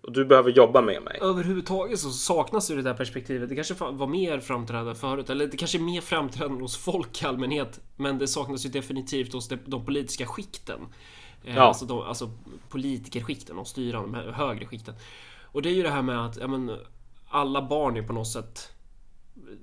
[0.01, 1.19] Och du behöver jobba med mig.
[1.21, 3.49] Överhuvudtaget så saknas ju det där perspektivet.
[3.49, 7.25] Det kanske var mer framträdande förut, eller det kanske är mer framträdande hos folk i
[7.25, 7.79] allmänhet.
[7.95, 10.79] Men det saknas ju definitivt hos de politiska skikten.
[11.43, 11.62] Eh, ja.
[11.62, 12.31] Alltså, de, alltså
[12.69, 14.95] politikerskikten, de styrande, de högre skikten.
[15.43, 16.77] Och det är ju det här med att ja, men,
[17.29, 18.73] alla barn är på något sätt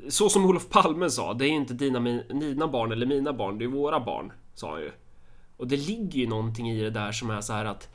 [0.09, 3.65] så som Olof Palme sa, det är inte dina, mina barn eller mina barn, det
[3.65, 4.92] är våra barn, sa han ju.
[5.56, 7.88] Och det ligger ju någonting i det där som är så här att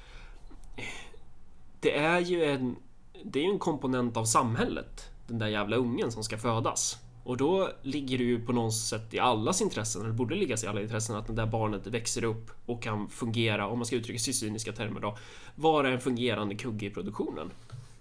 [1.81, 2.75] det är ju en,
[3.23, 6.97] det är en komponent av samhället, den där jävla ungen som ska födas.
[7.23, 10.67] Och då ligger det ju på något sätt i allas intressen, eller borde ligga i
[10.67, 14.19] alla intressen, att det där barnet växer upp och kan fungera, om man ska uttrycka
[14.19, 15.17] sig i cyniska termer då,
[15.55, 17.51] vara en fungerande kugge i produktionen.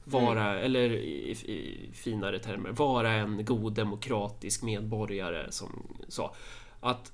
[0.04, 0.64] Vara, mm.
[0.64, 5.68] eller i, i, finare termer, vara en god demokratisk medborgare som
[6.08, 6.34] sa.
[6.80, 7.12] Att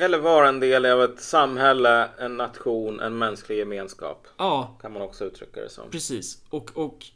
[0.00, 4.26] Eller vara en del av ett samhälle, en nation, en mänsklig gemenskap.
[4.36, 5.90] Ja, Kan man också uttrycka det som.
[5.90, 6.42] precis.
[6.50, 7.06] Och, och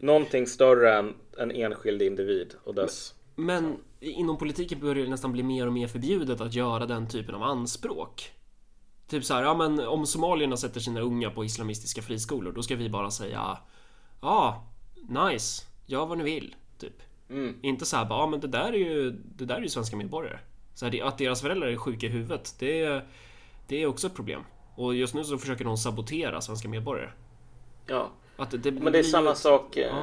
[0.00, 3.14] Någonting större än en enskild individ och dess...
[3.36, 7.34] Men inom politiken börjar det nästan bli mer och mer förbjudet att göra den typen
[7.34, 8.32] av anspråk.
[9.08, 12.76] Typ så här, ja men om somalierna sätter sina unga på islamistiska friskolor, då ska
[12.76, 13.58] vi bara säga
[14.20, 14.66] Ja,
[15.08, 17.02] nice, gör vad ni vill, typ.
[17.62, 19.96] Inte så här bara, ja men det där är ju, det där är ju svenska
[19.96, 20.38] medborgare.
[20.74, 23.04] Så här, att deras föräldrar är sjuka i huvudet, det är,
[23.66, 24.40] det är också ett problem.
[24.74, 27.10] Och just nu så försöker de sabotera svenska medborgare.
[27.86, 28.10] Ja.
[28.36, 29.76] Att det, Men det är samma sak.
[29.76, 29.94] eh,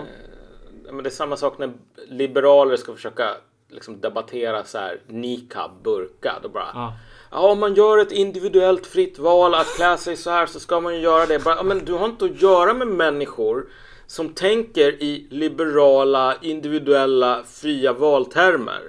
[0.91, 1.73] Men det är samma sak när
[2.07, 3.35] liberaler ska försöka
[3.69, 6.39] liksom debattera så här niqab, burka.
[6.43, 6.67] Då bara.
[6.73, 6.93] Ja.
[7.31, 10.79] Ja, om man gör ett individuellt fritt val att klä sig så här så ska
[10.81, 11.43] man ju göra det.
[11.43, 13.69] Bara, ja, men du har inte att göra med människor
[14.07, 18.81] som tänker i liberala, individuella, fria valtermer.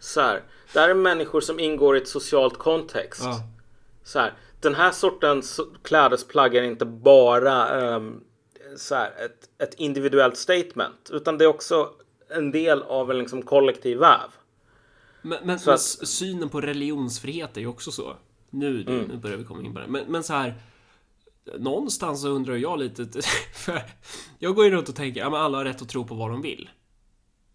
[0.00, 0.42] Så här.
[0.72, 3.22] Det här är människor som ingår i ett socialt kontext.
[3.24, 3.40] Ja.
[4.04, 8.20] Så här, den här sortens klädesplagg är inte bara ehm,
[8.76, 11.10] så här, ett, ett individuellt statement.
[11.12, 11.90] Utan det är också
[12.30, 14.30] en del av en liksom kollektiv väv.
[15.22, 18.16] Men, men, Så men att- synen på religionsfrihet är ju också så.
[18.50, 19.04] Nu, Mm.
[19.04, 19.86] nu börjar vi komma in på det.
[19.88, 20.54] Men, men så här.
[21.58, 23.06] Någonstans så undrar jag lite.
[23.54, 23.82] För
[24.38, 26.42] jag går ju runt och tänker att alla har rätt att tro på vad de
[26.42, 26.70] vill.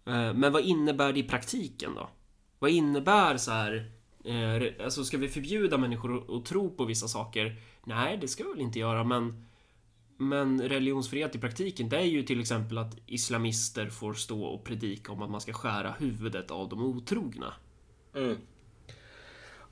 [0.06, 2.08] Eh, Men vad innebär det i praktiken då?
[2.58, 3.90] Vad innebär så här?
[4.24, 7.56] eh, Alltså ska vi förbjuda människor att- tro på vissa saker?
[7.84, 9.46] Nej, det ska vi väl inte göra, men
[10.18, 15.12] men religionsfrihet i praktiken, det är ju till exempel att islamister får stå och predika
[15.12, 17.52] om att man ska skära huvudet av de otrogna.
[18.14, 18.36] Mm.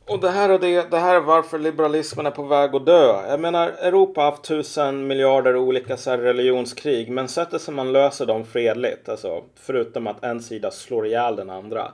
[0.06, 3.28] Och det här, är det, det här är varför liberalismen är på väg att dö.
[3.28, 7.10] Jag menar, Europa har haft tusen miljarder olika så här religionskrig.
[7.10, 11.50] Men sättet som man löser dem fredligt, alltså förutom att en sida slår ihjäl den
[11.50, 11.92] andra.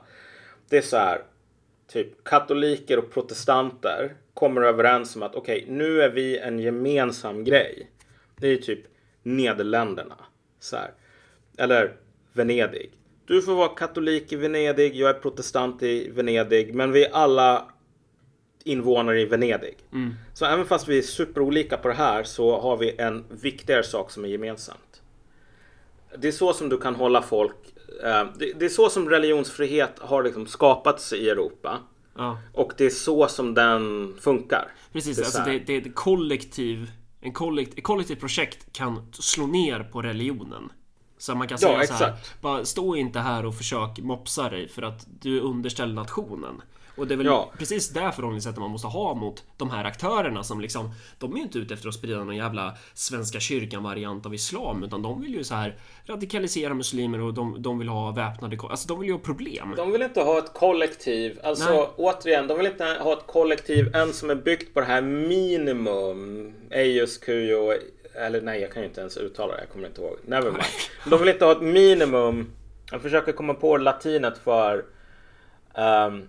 [0.71, 1.21] Det är så här,
[1.87, 7.91] typ katoliker och protestanter kommer överens om att okej, nu är vi en gemensam grej.
[8.35, 8.79] Det är typ
[9.23, 10.15] Nederländerna.
[10.59, 10.91] Så här.
[11.57, 11.95] Eller
[12.33, 12.91] Venedig.
[13.25, 17.71] Du får vara katolik i Venedig, jag är protestant i Venedig, men vi är alla
[18.63, 19.77] invånare i Venedig.
[20.33, 24.11] Så även fast vi är superolika på det här så har vi en viktigare sak
[24.11, 25.01] som är gemensamt.
[26.17, 27.70] Det är så som du kan hålla folk...
[28.03, 28.25] Eh,
[28.55, 31.79] det, är så som religionsfrihet har liksom skapats i Europa.
[32.17, 34.71] Ja, Och det är så som den funkar.
[34.93, 35.17] precis.
[35.17, 39.47] Det är alltså det, det är ett kollektiv, en kollektiv, ett kollektivt projekt kan slå
[39.47, 40.71] ner på religionen.
[41.17, 44.67] Så man kan Ja, säga så här, bara stå inte här och försök mopsa dig
[44.67, 46.61] för att du är underställd nationen.
[46.95, 47.51] Och det är väl Ja.
[47.57, 51.43] precis det förhållningssättet man måste ha mot de här aktörerna som liksom De är ju
[51.43, 55.33] inte ute efter att sprida någon jävla Svenska kyrkan variant av islam utan de vill
[55.35, 55.75] ju så här
[56.05, 59.73] radikalisera muslimer och de, de vill ha väpnade Alltså de vill ju ha problem.
[59.77, 61.39] De vill inte ha ett kollektiv.
[61.43, 61.87] Alltså Nej.
[61.97, 66.53] återigen, de vill inte ha ett kollektiv än som är byggt på det här minimum.
[66.69, 67.73] Eius, Kujo,
[68.15, 69.59] eller nej jag kan ju inte ens uttala det.
[69.59, 70.15] Jag kommer inte ihåg.
[70.25, 70.63] Never mind.
[71.09, 72.51] De vill inte ha ett minimum.
[72.91, 74.85] Jag försöker komma på latinet för
[75.73, 76.27] ehm,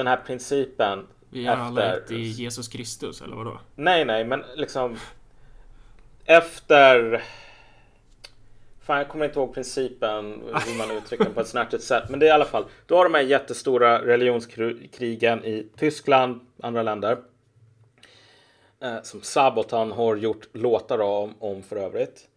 [0.00, 1.06] den här principen.
[1.30, 3.60] Vi är alla ett i Jesus Kristus eller vadå?
[3.74, 4.96] Nej, nej, men liksom
[6.24, 7.24] efter...
[8.80, 12.04] Fan, jag kommer inte ihåg principen hur man uttrycker den på ett snärtigt sätt.
[12.08, 16.82] Men det är i alla fall, då har de här jättestora religionskrigen i Tyskland, andra
[16.82, 17.18] länder.
[18.80, 22.28] Eh, som Sabotan har gjort låtar om, om för övrigt.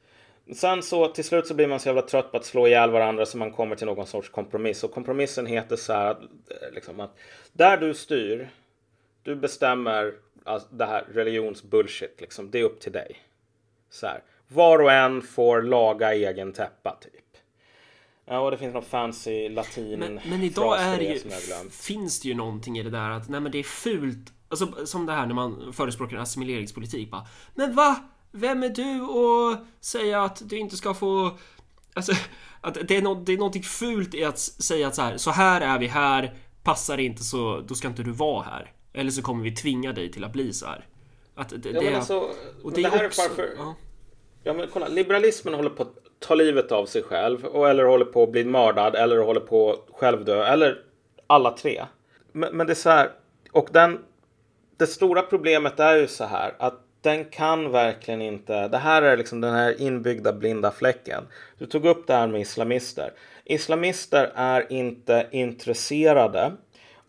[0.51, 3.25] Sen så till slut så blir man så jävla trött på att slå ihjäl varandra
[3.25, 4.83] så man kommer till någon sorts kompromiss.
[4.83, 7.17] Och kompromissen heter så här att, eh, liksom att
[7.53, 8.49] där du styr,
[9.23, 10.13] du bestämmer
[10.43, 12.51] alltså, det här religionsbullshit liksom.
[12.51, 13.15] Det är upp till dig.
[13.89, 14.23] Så här.
[14.47, 17.23] Var och en får laga egen täppa typ.
[18.25, 21.19] Ja, och det finns någon fancy latin Men, men idag är det ju,
[21.69, 24.33] finns det ju någonting i det där att nej men det är fult.
[24.49, 27.27] Alltså som det här när man förespråkar assimileringspolitik bara.
[27.55, 27.95] Men va?
[28.35, 31.31] Vem är du och säga att du inte ska få...
[31.93, 32.13] Alltså
[32.61, 35.31] att det är, no, det är någonting fult i att säga att så här, så
[35.31, 36.35] här är vi här.
[36.63, 38.71] Passar inte så då ska inte du vara här.
[38.93, 40.85] Eller så kommer vi tvinga dig till att bli så här.
[41.35, 42.29] Att det, Ja, det, alltså,
[42.63, 43.21] och det, det är här också...
[43.21, 43.49] är varför...
[43.57, 43.75] Ja.
[44.43, 47.45] Ja men kolla, liberalismen håller på att ta livet av sig själv.
[47.45, 48.95] Och, eller håller på att bli mördad.
[48.95, 50.43] Eller håller på att självdö.
[50.43, 50.83] Eller
[51.27, 51.85] alla tre.
[52.31, 53.11] Men, men det är så här.
[53.51, 53.99] Och den...
[54.77, 56.55] Det stora problemet är ju så här.
[56.59, 58.67] Att den kan verkligen inte.
[58.67, 61.23] Det här är liksom den här inbyggda blinda fläcken.
[61.57, 63.11] Du tog upp det här med islamister.
[63.45, 66.51] Islamister är inte intresserade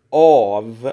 [0.09, 0.91] av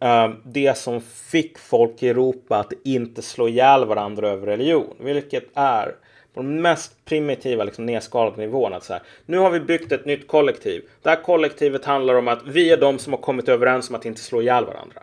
[0.00, 4.96] eh, det som fick folk i Europa att inte slå ihjäl varandra över religion.
[5.00, 5.94] Vilket är
[6.34, 8.72] på den mest primitiva liksom, nedskalade nivån.
[8.72, 10.84] Att så här, nu har vi byggt ett nytt kollektiv.
[11.02, 14.04] Det här kollektivet handlar om att vi är de som har kommit överens om att
[14.04, 15.02] inte slå ihjäl varandra.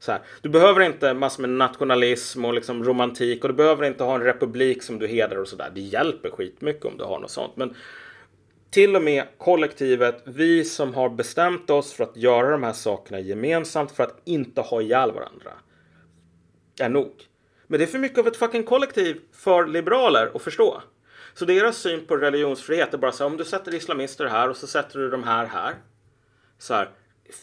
[0.00, 4.04] Så här, du behöver inte massor med nationalism och liksom romantik och du behöver inte
[4.04, 5.70] ha en republik som du hedrar och sådär.
[5.74, 7.56] Det hjälper skitmycket om du har något sånt.
[7.56, 7.74] Men
[8.70, 13.20] till och med kollektivet, vi som har bestämt oss för att göra de här sakerna
[13.20, 15.50] gemensamt för att inte ha ihjäl varandra.
[16.80, 17.12] Är nog.
[17.66, 20.82] Men det är för mycket av ett fucking kollektiv för liberaler att förstå.
[21.34, 24.56] Så deras syn på religionsfrihet är bara så här, om du sätter islamister här och
[24.56, 25.74] så sätter du de här här.
[26.58, 26.90] Så här,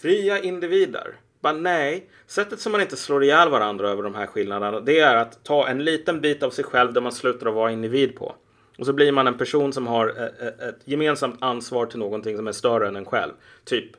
[0.01, 1.15] fria individer.
[1.45, 5.15] Bara nej, sättet som man inte slår ihjäl varandra över de här skillnaderna, det är
[5.15, 8.35] att ta en liten bit av sig själv där man slutar att vara individ på.
[8.77, 12.37] Och så blir man en person som har eh, eh, ett gemensamt ansvar till någonting
[12.37, 13.31] som är större än en själv.
[13.63, 13.91] Typ,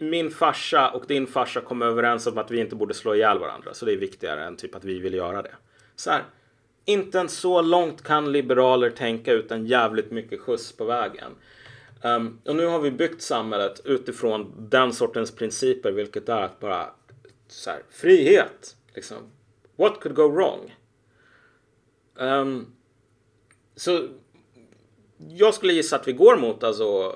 [0.00, 3.74] min farsa och din farsa kom överens om att vi inte borde slå ihjäl varandra.
[3.74, 5.54] Så det är viktigare än typ att vi vill göra det.
[5.96, 6.22] Så här,
[6.84, 11.32] inte ens så långt kan liberaler tänka utan jävligt mycket skjuts på vägen.
[12.02, 16.90] Um, och nu har vi byggt samhället utifrån den sortens principer, vilket är att bara
[17.48, 18.76] så här, frihet.
[18.94, 19.16] Liksom.
[19.76, 20.76] What could go wrong?
[22.14, 22.72] Um,
[23.76, 24.08] så
[25.28, 27.14] jag skulle gissa att vi går mot alltså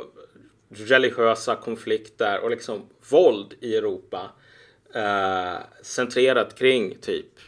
[0.68, 4.30] religiösa konflikter och liksom våld i Europa
[4.94, 7.40] eh, centrerat kring typ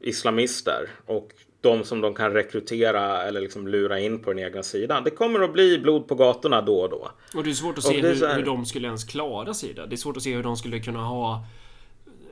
[0.00, 1.32] islamister och
[1.62, 5.04] de som de kan rekrytera eller liksom lura in på den egna sidan.
[5.04, 7.10] Det kommer att bli blod på gatorna då och då.
[7.34, 8.36] Och det är svårt att se hur, här...
[8.36, 9.86] hur de skulle ens klara sig där.
[9.86, 11.44] Det är svårt att se hur de skulle kunna ha...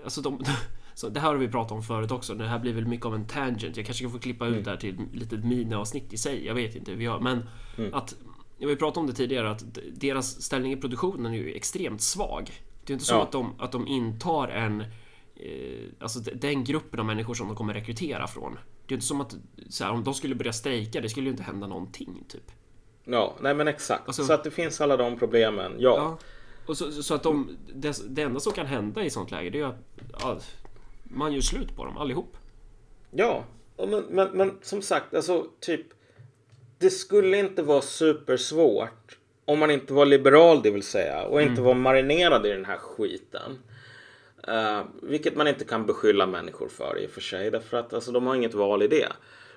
[0.04, 0.44] Alltså de...
[0.94, 2.34] Så det här har vi pratat om förut också.
[2.34, 3.76] Det här blir väl mycket av en tangent.
[3.76, 4.64] Jag kanske kan få klippa ut mm.
[4.64, 6.46] det här till ett litet miniavsnitt i sig.
[6.46, 6.94] Jag vet inte.
[6.94, 7.94] Vi har, men mm.
[7.94, 8.14] att
[8.58, 12.00] jag har ju pratat om det tidigare att deras ställning i produktionen är ju extremt
[12.00, 12.50] svag.
[12.84, 13.22] Det är inte så ja.
[13.22, 14.86] att, de, att de intar en eh,
[16.00, 18.58] Alltså den gruppen av människor som de kommer rekrytera från.
[18.90, 19.36] Det är inte som att
[19.68, 22.52] så här, om de skulle börja strejka, det skulle ju inte hända någonting typ.
[23.04, 24.02] Ja, nej men exakt.
[24.06, 25.96] Alltså, så att det finns alla de problemen, ja.
[25.96, 26.18] ja.
[26.66, 29.60] Och så, så, att de, det, det enda som kan hända i sånt läge det
[29.60, 29.76] är att
[30.20, 30.38] ja,
[31.02, 32.36] man gör slut på dem allihop.
[33.10, 33.44] Ja,
[33.76, 35.86] men, men, men som sagt, alltså typ
[36.78, 41.52] det skulle inte vara supersvårt om man inte var liberal, det vill säga, och inte
[41.52, 41.64] mm.
[41.64, 43.58] var marinerad i den här skiten.
[44.50, 48.12] Uh, vilket man inte kan beskylla människor för i och för sig, därför att alltså,
[48.12, 49.08] de har inget val i det.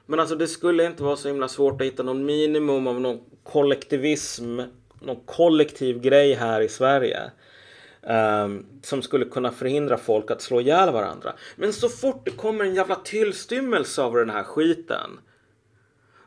[0.06, 3.20] Men alltså det skulle inte vara så himla svårt att hitta någon minimum av någon
[3.44, 4.60] kollektivism,
[5.00, 7.32] någon kollektiv grej här i Sverige.
[8.02, 11.34] Um, som skulle kunna förhindra folk att slå ihjäl varandra.
[11.56, 15.20] Men så fort det kommer en jävla tillstymmelse av den här skiten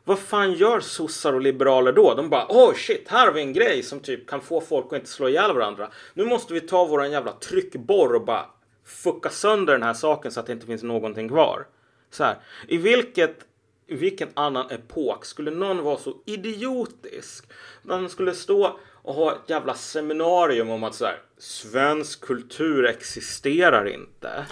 [0.07, 2.13] vad fan gör sossar och liberaler då?
[2.13, 4.93] De bara oh shit, här har vi en grej som typ kan få folk att
[4.93, 5.89] inte slå ihjäl varandra.
[6.13, 8.45] Nu måste vi ta våran jävla tryckborr och bara
[8.87, 11.67] fucka sönder den här saken så att det inte finns någonting kvar.
[12.09, 13.47] Så här, i vilket
[13.87, 17.45] i vilken annan epok skulle någon vara så idiotisk?
[17.81, 23.87] Man skulle stå och ha ett jävla seminarium om att så här, svensk kultur existerar
[23.87, 24.45] inte.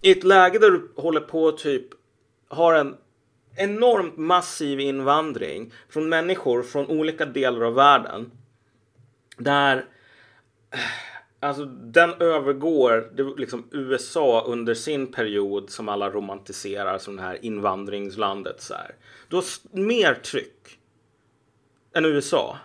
[0.00, 1.86] I ett läge där du håller på och typ
[2.48, 2.96] har en
[3.56, 8.30] enormt massiv invandring från människor från olika delar av världen.
[9.36, 9.84] Där
[11.42, 17.44] Alltså den övergår det, liksom USA under sin period som alla romantiserar som det här
[17.44, 18.62] invandringslandet.
[18.62, 18.94] Så här.
[19.28, 20.78] Du har mer tryck
[21.94, 22.58] än USA.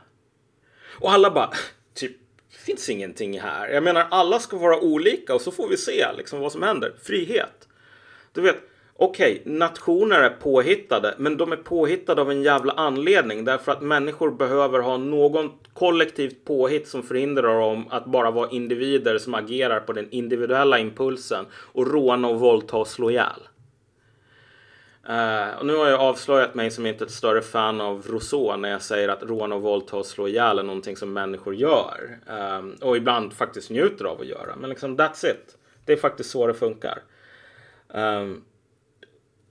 [0.99, 1.51] Och alla bara,
[1.93, 2.17] typ,
[2.51, 3.67] det finns ingenting här.
[3.67, 6.93] Jag menar, alla ska vara olika och så får vi se liksom vad som händer.
[7.03, 7.67] Frihet.
[8.33, 8.57] Du vet,
[8.97, 13.45] okej, okay, nationer är påhittade, men de är påhittade av en jävla anledning.
[13.45, 19.17] Därför att människor behöver ha någon kollektivt påhitt som förhindrar dem att bara vara individer
[19.17, 23.47] som agerar på den individuella impulsen och råna och våldta och slå ihjäl.
[25.09, 28.69] Uh, och nu har jag avslöjat mig som inte ett större fan av Rousseau när
[28.69, 32.19] jag säger att råna och våldta och slå ihjäl är någonting som människor gör.
[32.57, 34.55] Um, och ibland faktiskt njuter av att göra.
[34.55, 35.57] Men liksom that's it.
[35.85, 36.99] Det är faktiskt så det funkar.
[37.87, 38.43] Um,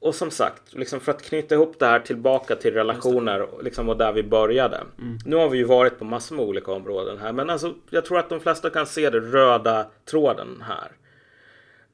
[0.04, 3.96] och som sagt, liksom för att knyta ihop det här tillbaka till relationer liksom, och
[3.96, 4.76] där vi började.
[4.76, 5.18] Mm.
[5.24, 8.18] Nu har vi ju varit på massor med olika områden här, men alltså, jag tror
[8.18, 10.92] att de flesta kan se det röda tråden här.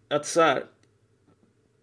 [0.08, 0.64] Att så här,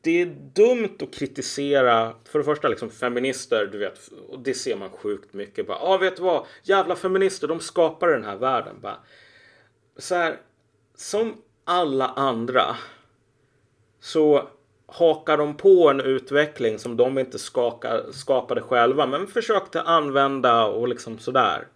[0.01, 3.99] det är dumt att kritisera, för det första liksom feminister, du vet,
[4.29, 5.65] och det ser man sjukt mycket.
[5.67, 6.45] Ja, ah, vet du vad?
[6.63, 8.75] Jävla feminister, de skapar den här världen.
[8.81, 8.97] Bara,
[9.97, 10.37] så här,
[10.95, 12.75] som alla andra
[13.99, 14.49] så
[14.87, 20.87] hakar de på en utveckling som de inte skaka, skapade själva men försökte använda och
[20.87, 21.67] liksom sådär.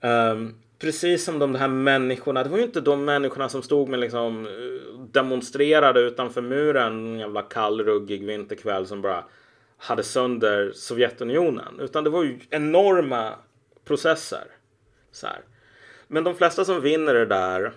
[0.00, 4.00] Um, precis som de här människorna, det var ju inte de människorna som stod med
[4.00, 9.24] liksom eh, demonstrerade utanför muren en jävla kallruggig vinterkväll som bara
[9.76, 11.80] hade sönder Sovjetunionen.
[11.80, 13.34] Utan det var ju enorma
[13.84, 14.44] processer.
[15.12, 15.40] Så här.
[16.08, 17.72] Men de flesta som vinner det där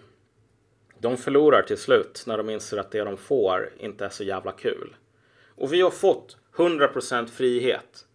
[1.05, 4.51] de förlorar till slut när de inser att det de får inte är så jävla
[4.51, 4.95] kul.
[5.55, 8.05] Och vi har fått 100% frihet.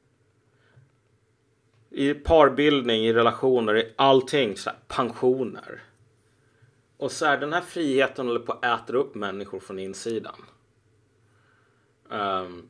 [1.91, 4.57] I parbildning, i relationer, i allting.
[4.57, 5.83] Så här, pensioner.
[6.97, 10.45] Och så här, den här friheten håller på att äta upp människor från insidan.
[12.09, 12.69] Um,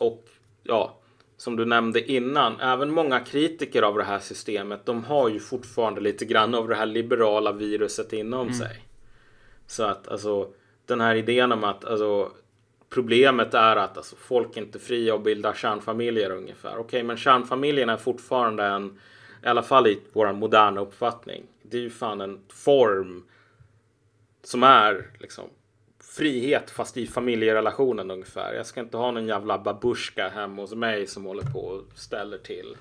[0.00, 0.28] och
[0.62, 0.98] ja,
[1.36, 6.00] som du nämnde innan, även många kritiker av det här systemet, de har ju fortfarande
[6.00, 8.54] lite grann av det här liberala viruset inom mm.
[8.54, 8.89] sig.
[9.70, 10.48] Så att alltså
[10.86, 12.32] den här idén om att alltså,
[12.88, 16.70] problemet är att alltså, folk är inte fria att bilda kärnfamiljer ungefär.
[16.70, 19.00] Okej, okay, men kärnfamiljen är fortfarande en,
[19.44, 23.24] i alla fall i vår moderna uppfattning, det är ju fan en form
[24.42, 25.44] som är liksom
[26.16, 28.54] frihet fast i familjerelationen ungefär.
[28.54, 32.38] Jag ska inte ha någon jävla babushka hemma hos mig som håller på och ställer
[32.38, 32.76] till.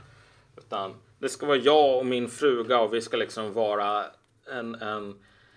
[0.58, 4.06] Utan det ska vara jag och min fruga och vi ska liksom vara
[4.52, 5.16] en, en,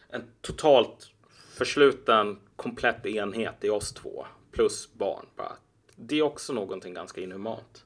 [0.08, 1.11] en totalt
[1.52, 4.26] försluten komplett enhet i oss två.
[4.52, 5.26] Plus barn.
[5.36, 5.52] Bara.
[5.96, 7.84] Det är också någonting ganska inhumant.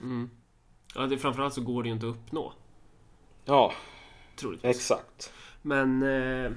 [0.00, 0.30] Mm.
[0.94, 2.52] Ja, det, framförallt så går det ju inte att uppnå.
[3.44, 3.72] Ja,
[4.36, 4.76] Troligtvis.
[4.76, 5.32] exakt.
[5.62, 6.50] Men eh,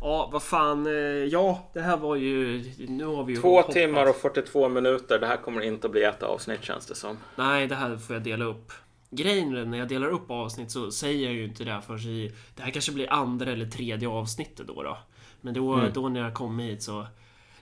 [0.00, 0.86] Ja, vad fan.
[0.86, 0.92] Eh,
[1.24, 2.64] ja, det här var ju...
[2.88, 3.72] Nu har vi ju Två hoppat.
[3.72, 5.18] timmar och 42 minuter.
[5.18, 7.18] Det här kommer inte att bli ett avsnitt känns det som.
[7.36, 8.72] Nej, det här får jag dela upp.
[9.10, 12.32] Grejen när jag delar upp avsnitt så säger jag ju inte det förrän i...
[12.56, 14.82] Det här kanske blir andra eller tredje avsnittet då.
[14.82, 14.98] då.
[15.44, 15.92] Men då, mm.
[15.92, 17.06] då när jag kom hit så...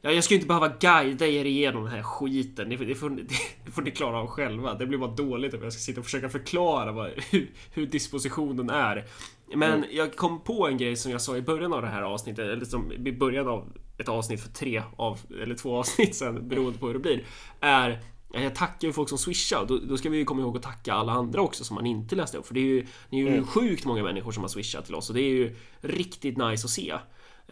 [0.00, 2.68] Ja, jag ska ju inte behöva guida er igenom den här skiten.
[2.68, 3.10] Det, det, får,
[3.64, 4.74] det får ni klara av själva.
[4.74, 8.70] Det blir bara dåligt om jag ska sitta och försöka förklara vad, hur, hur dispositionen
[8.70, 9.04] är.
[9.54, 9.88] Men mm.
[9.92, 12.64] jag kom på en grej som jag sa i början av det här avsnittet, eller
[12.64, 16.86] som i början av ett avsnitt för tre av, eller två avsnitt sen beroende på
[16.86, 17.24] hur det blir.
[17.60, 18.00] Är
[18.34, 19.66] jag tackar ju folk som swishar.
[19.68, 22.16] Då, då ska vi ju komma ihåg att tacka alla andra också som man inte
[22.16, 22.46] läste upp.
[22.46, 23.46] För det är ju, det är ju mm.
[23.46, 26.70] sjukt många människor som har swishat till oss och det är ju riktigt nice att
[26.70, 26.94] se.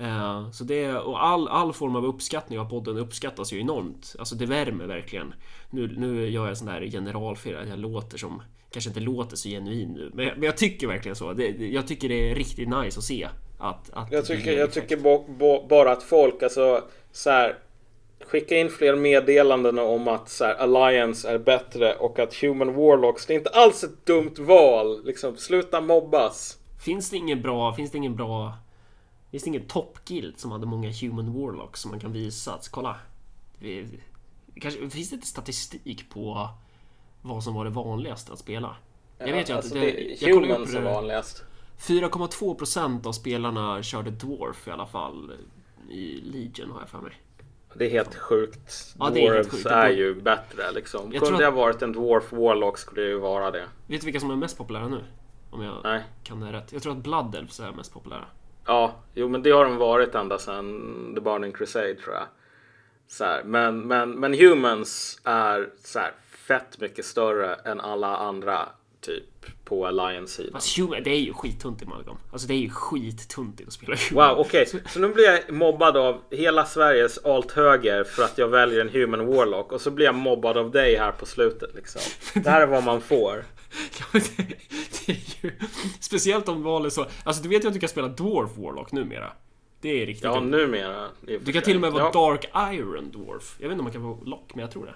[0.01, 4.17] Uh, så det, och all, all form av uppskattning av podden uppskattas ju enormt.
[4.19, 5.35] Alltså det värmer verkligen.
[5.71, 9.89] Nu, nu gör jag sån där generalfel, jag låter som kanske inte låter så genuin
[9.89, 11.33] nu, men, men jag tycker verkligen så.
[11.33, 13.29] Det, jag tycker det är riktigt nice att se.
[13.59, 17.59] Att, att jag tycker, jag tycker bo, bo, bara att folk, alltså så här,
[18.21, 23.27] skicka in fler meddelanden om att så här, Alliance är bättre och att Human Warlocks,
[23.27, 25.05] det är inte alls ett dumt val.
[25.05, 26.59] Liksom, sluta mobbas.
[26.85, 28.55] Finns det ingen bra, finns det ingen bra
[29.31, 32.97] Finns det ingen toppguild som hade många Human Warlocks som man kan visa att kolla?
[33.59, 34.01] Vi,
[34.61, 36.49] kanske, finns det inte statistik på
[37.23, 38.77] vad som var det vanligaste att spela.
[39.19, 41.45] Jag vet ju alltså att det, det, jag humans är vanligast.
[41.79, 45.33] 4,2% av spelarna körde Dwarf i alla fall
[45.91, 47.13] i Legion har jag för mig.
[47.75, 48.95] Det är helt sjukt.
[48.99, 49.67] Ja, Dwarfs är, helt sjukt.
[49.67, 51.13] är, ju bättre liksom.
[51.13, 51.43] Jag Kunde att...
[51.43, 53.65] jag varit en Dwarf Warlock skulle det ju vara det.
[53.87, 55.05] Vet du vilka som är mest populära nu?
[55.51, 56.03] Om jag Nej.
[56.23, 56.73] kan det rätt.
[56.73, 58.25] Jag tror att Blood Elves är mest populära.
[58.67, 62.27] Ja, jo men det har de varit ända sedan The Burning Crusade tror jag.
[63.09, 66.13] Så här, men, men, men Humans är så här,
[66.47, 68.69] fett mycket större än alla andra
[69.01, 69.25] typ
[69.65, 70.53] på Alliance-sidan.
[70.53, 72.17] Fast human, det är ju skittunt i Malcolm.
[72.33, 74.29] Alltså det är ju skittuntigt att spela human.
[74.29, 74.67] Wow, okej.
[74.69, 74.81] Okay.
[74.89, 79.27] Så nu blir jag mobbad av hela Sveriges alt-höger för att jag väljer en human
[79.27, 82.01] warlock och så blir jag mobbad av dig här på slutet liksom.
[82.43, 83.45] Det här är vad man får.
[83.99, 84.37] ja, det,
[85.07, 85.53] det, är ju...
[86.01, 87.07] Speciellt om valet så...
[87.25, 89.33] Alltså du vet ju att du kan spela Dwarf Warlock numera.
[89.81, 91.09] Det är riktigt Ja, numera.
[91.21, 92.11] Du kan till och med vara ja.
[92.11, 93.57] Dark Iron Dwarf.
[93.59, 94.95] Jag vet inte om man kan vara Lock, men jag tror det.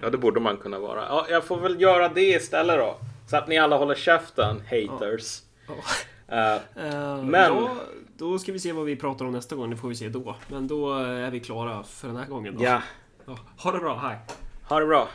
[0.00, 1.00] Ja, det borde man kunna vara.
[1.00, 2.96] Ja, jag får väl göra det istället då.
[3.26, 5.42] Så att ni alla håller käften, haters.
[5.66, 5.74] Ja.
[6.32, 7.54] Uh, uh, men...
[7.54, 7.70] Då,
[8.16, 9.70] då ska vi se vad vi pratar om nästa gång.
[9.70, 10.36] Det får vi se då.
[10.48, 12.56] Men då är vi klara för den här gången.
[12.56, 12.64] Då.
[12.64, 12.82] Ja.
[13.56, 14.16] Ha det bra, hej.
[14.68, 15.08] Ha det bra.